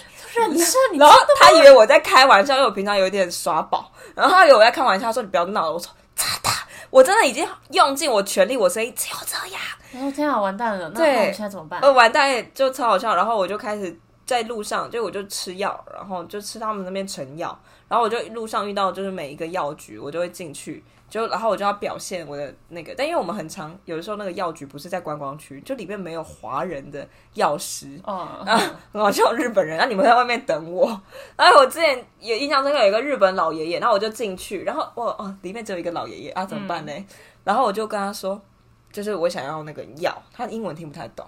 [1.00, 3.92] 然后他以为我在开玩笑，因为我平常有点耍宝。
[4.16, 6.50] 然后他以为我在开玩笑，他说：“你不要闹了。”我说：“真的，
[6.90, 9.62] 我真的已经用尽我全力，我声音只有这样。”
[9.92, 10.90] 然后天啊，完蛋了！
[10.94, 11.82] 那我现在怎么办？
[11.82, 13.16] 呃，完蛋，就超好笑。
[13.16, 17.58] 然后我就开始在路上，就我就吃药，然后就吃他们那边成药。
[17.92, 28.46] 然后我就路上遇到，就是每一个药局，我就会进去，就然后我就要表现我的那个，但因为我们很常，有的时候那个药局不是在观光区，就里面没有华人的药师，啊，
[28.94, 30.88] 很好笑，日本人，那你们在外面等我。
[31.36, 36.94] 然后我之前也印象中有一个日本老爷爷，然后我就进去，然后我哦，里面只有一个老爷爷啊，怎么办呢？
[36.94, 37.06] 嗯、
[37.44, 38.42] 然后我就跟他说，
[38.90, 41.28] 就是我想要那个药，他的英文听不太懂，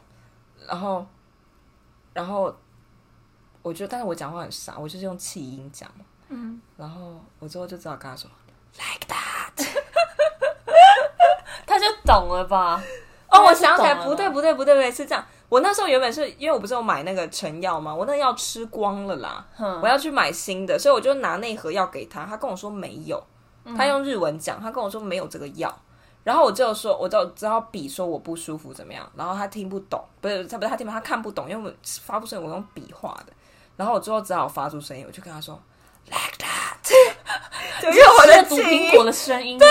[0.66, 1.06] 然后，
[2.14, 2.56] 然后
[3.62, 6.06] 我觉得，但是我讲话很傻，我就是用气音讲嘛。
[6.34, 8.30] 嗯，然后我之后就只好跟他说
[8.78, 9.68] ，like that，
[11.68, 12.82] 他就懂了吧？
[13.30, 15.24] 哦，我想起来，不对，不对，不对，不对，是这样。
[15.50, 17.94] 我那时候原本是因为我不是有买那个成药吗？
[17.94, 22.26] 我那个药吃光了啦，嗯、我要去买新的，所以我就拿那盒药给他。
[22.26, 23.24] 他跟我说没有，
[23.78, 25.72] 他用日文讲，他跟我说没有这个药。
[26.24, 29.08] 然后我就说，我就只好比说我不舒服怎么样。
[29.16, 33.34] 然后他听不懂，不是他不是他听不懂，他看不懂，因为我发不出声，我用笔画的。
[33.76, 35.60] 然后我最后只好发出声音，我就跟他说。
[36.10, 39.68] Like that，就是我的读苹果的声音，对，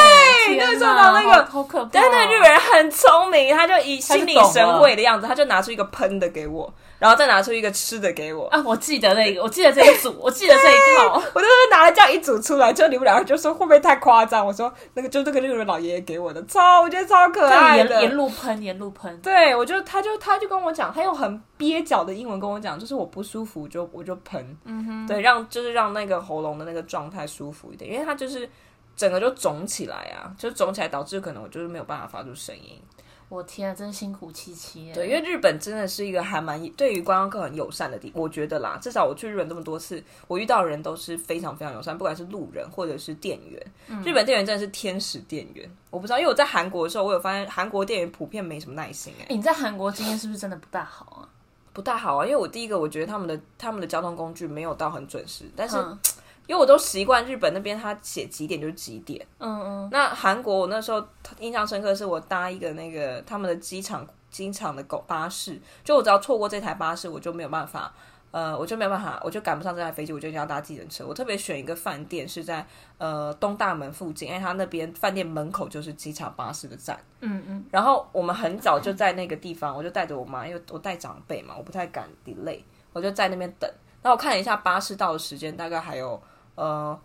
[0.59, 1.91] 就做到那个好可怕。
[1.93, 6.72] 但那日本人很聪明，他就以心领神会的样子，他就拿出一个喷的给我。
[7.03, 8.62] 然后再拿出一个吃的给我啊！
[8.64, 14.46] 我记得那个，我记得这一组， 我记得这一套，我就是拿了这样一组出来，就你们两个就说会不会太夸张？
[14.46, 19.20] 我说那个就这个日本老爷爷给我的，超我觉得超可爱的，沿路喷，沿路喷。
[19.20, 28.48] 对，我就他就他就跟我讲，他用很蹩脚的英文跟我讲，就是我不舒服就我就喷，嗯哼，对，让就是让那个喉咙的那个状态舒服一点，因为他就是
[28.94, 32.80] 整个就肿起来啊，就肿起来导致可能我就是没有办法发出声音。
[33.28, 34.92] 我天啊，真辛苦七七。
[34.92, 43.66] 对，因为日本真的是一个还蛮对于观光客很友善的地方，我觉得啦，至少我去日本这么多次，我遇到的人都是非常非常友善，不管是路人或者是店员。
[43.88, 49.24] 嗯、日本店员真的是天使店员，我不知道，因为我在韩国的时候，我有发现韩国店员普遍没什么耐心、欸。
[49.24, 51.28] 哎，你在韩国经验是不是真的不大好啊？
[51.72, 55.76] 不大好啊，因为我第一个我觉得他们的他们的交通工具没有到很准时，但是。
[55.76, 55.98] 嗯
[56.47, 59.24] 因为我都习惯日本那边，他写几点就是几点。
[59.38, 59.88] 嗯嗯。
[59.93, 61.03] 那韩国我那时候
[61.38, 67.95] 印象深刻，是我搭一个那个他们的机场机场的狗巴士，就我只要错过这台巴士，我就没有办法，
[68.32, 71.07] 呃，我就没有办法，我就赶不上这台飞机，我就一定要搭计程车。
[71.07, 72.66] 我特别选一个饭店是在
[72.99, 76.99] 呃东大门附近，因为他那边饭店门口就是机场巴士的站。
[77.20, 77.64] 嗯嗯。
[77.70, 82.61] 然后我们很早就在那个地方，我就带着我妈，因为我带长辈嘛，我不太敢 delay，
[82.93, 83.70] 我就在那边等。
[84.03, 86.20] 然后我看了一下巴士到的时间，大概还有。
[86.55, 86.98] 呃，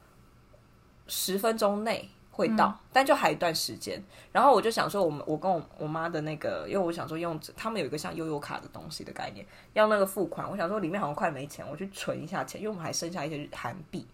[1.08, 4.02] 十分钟内会到，嗯、但就还有一段时间。
[4.32, 10.48] 然后我就想说，我们我跟我我妈的那个，因为我想说用他们有一个像悠悠卡的东西的概念，要那个付款。
[10.50, 14.06] 我想说里面好像快没钱，我去存一下钱，因为我们还剩下一些韩币。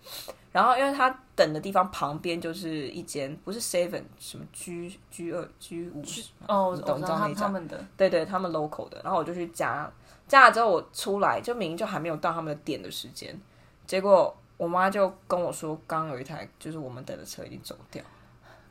[0.51, 6.03] 然后因为他等的地方旁边就是一间不是 Seven 什么 G G 二 G 五
[6.47, 9.01] 哦，懂知道那他们的对对，他们 local 的。
[9.03, 9.91] 然后我就去加
[10.27, 13.37] 加了之后，我出来就明明就还没有到他们的点的时间，
[13.85, 14.33] 结果。
[14.57, 18.03] 我妈就跟我说，刚有一台就是我们等的车已经走掉，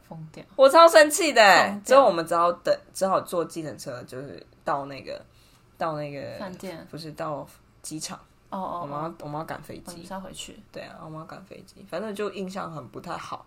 [0.09, 1.81] 疯掉，我超生气的。
[1.85, 5.21] 之后我们只好等，只好坐计程车，就是到那个
[5.77, 7.47] 到那个饭店，不是到
[7.83, 8.19] 机场。
[8.51, 10.59] 哦哦，我妈我妈赶飞机，你要回去。
[10.71, 13.47] 对啊，我妈赶飞机，反正就印象很不太好。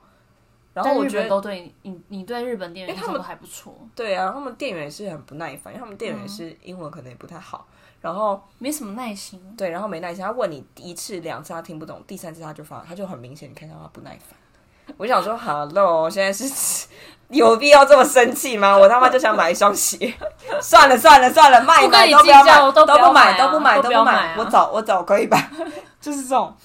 [0.74, 3.74] 然后我觉得都对你，你对日本店员他们都还不错。
[3.96, 7.66] 对啊，他们店员也是很不耐烦，因为他们店员也是英文可能也不太好。
[8.02, 10.24] 然后没什么耐心，对，然后没耐心。
[10.24, 14.38] 他问你一次两次他听不懂，第三次他就发，他就很明显，你看到他不耐烦。
[14.98, 16.88] 我想说，Hello，现在是
[17.30, 18.78] 有必要这么生气吗？
[18.78, 20.14] 我他妈就想买一双鞋，
[20.62, 25.52] 算了算了算了，卖买都不要买，都不买都不买都不买，我走我走可以吧？
[26.00, 26.56] 就是这种，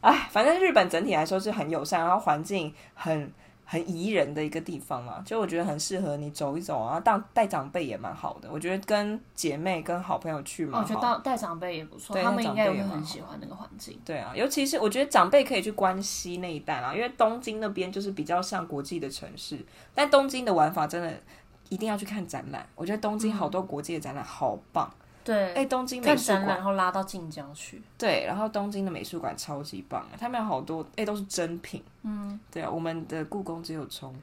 [0.00, 3.32] 哎，反正日本整体来说是很友善，然后环境很。
[3.70, 8.48] 很宜人的一个地方嘛，就我觉得很适合你走一走啊，带带长辈也蛮好的。
[8.50, 14.00] 我觉得跟姐妹、跟好朋友去嘛，我觉得带带长辈也不错，他们应该也会很喜欢那个环境。
[14.06, 19.58] 对啊，尤其是我觉得长辈可以去关西那一带啊，因为东京那边就是比较像国际的城市，
[19.94, 21.12] 但东京的玩法真的
[21.68, 22.66] 一定要去看展览。
[22.74, 24.90] 我觉得东京好多国际的展览好棒。
[24.90, 27.82] 嗯对，哎，东京美术馆，然后拉到近江去。
[27.98, 31.84] 对，然后东京的美术馆超级棒，他们有好多，哎，都是真品。
[32.02, 34.14] 嗯，对啊，我们的故宫只有从，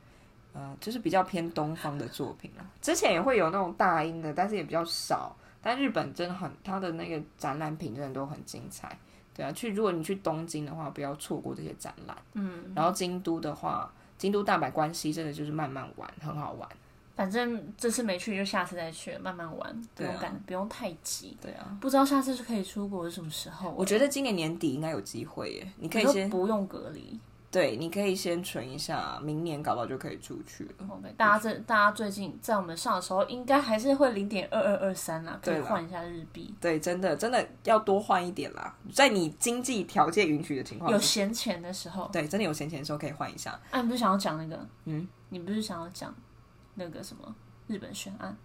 [0.54, 2.66] 呃，就是比较偏东方的作品啊。
[2.82, 5.36] 之前也会有那种大英的，但是也比较少。
[5.62, 8.98] 但日本真的很，它的那个展览品真的都很精彩。
[9.36, 12.18] 对啊，去如果你去东京的话，不要错过这些展览。
[12.34, 16.68] 嗯，然后京都的话，京都、大阪、关西真的就是慢慢玩，很好玩。
[17.16, 21.38] 反正这次没去，就下次再去，慢慢玩，不用赶，啊、不用太急。
[21.42, 23.74] 对啊，不知道下次是可以出国是什么时候？
[23.78, 27.20] 我觉得今年年底应该有机会耶，你可以先不用隔离。
[27.52, 30.72] 对，你可以先存一下，明年搞不好就可以出去了。
[30.90, 36.54] OK，大家这大家最近在我们上的时候，应该还是会零点二二二三啦，可以换一下日币。
[36.60, 43.58] 对，真的真的要多换一点啦，在你经济条件允许的情况下，有闲钱的时候，对，真的有闲钱的时候可以换一下。
[43.72, 44.68] 啊，你不是想要讲那个？
[44.84, 46.14] 嗯，你不是想要讲
[46.76, 47.34] 那个什么？
[47.68, 48.38] 日本悬案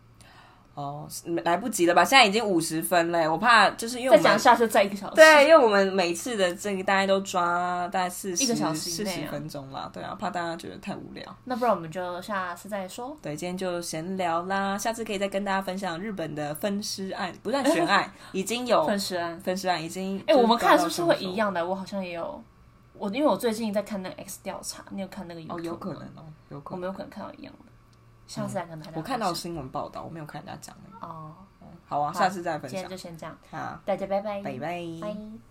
[0.74, 1.07] 哦，
[1.45, 2.03] 来不及了吧？
[2.03, 5.16] 现在已经五十分嘞，我怕就是因为再讲下去再一个小时。
[5.16, 11.37] 对，因为我们每次的这个大家都抓大概四十一个小时四十分钟啦，对啊，怕大家觉得太无聊。
[11.45, 13.14] 那不然我们就下次再说。
[13.20, 20.18] 对，今天就闲聊啦，下次可以再跟大家分享日本的分尸案，不算悬案， 已经有分尸案，分尸案已经。
[20.20, 21.66] 哎、欸，我们看是不是会一样的？
[21.66, 22.43] 我好像也有，
[22.95, 27.70] 我因为我最近在看那个 X 调查，你有看那个哦，有可能哦，有可能，我们有可能看到一样的。
[28.31, 28.95] 下次再跟大家、嗯。
[28.97, 32.78] 我看到新闻报道，我没有看人家讲、欸、哦、嗯，好啊，下次再分享。
[32.78, 33.37] 今天就先这样。
[33.51, 34.41] 好，大家拜拜。
[34.41, 34.81] 拜拜。
[35.01, 35.49] 拜。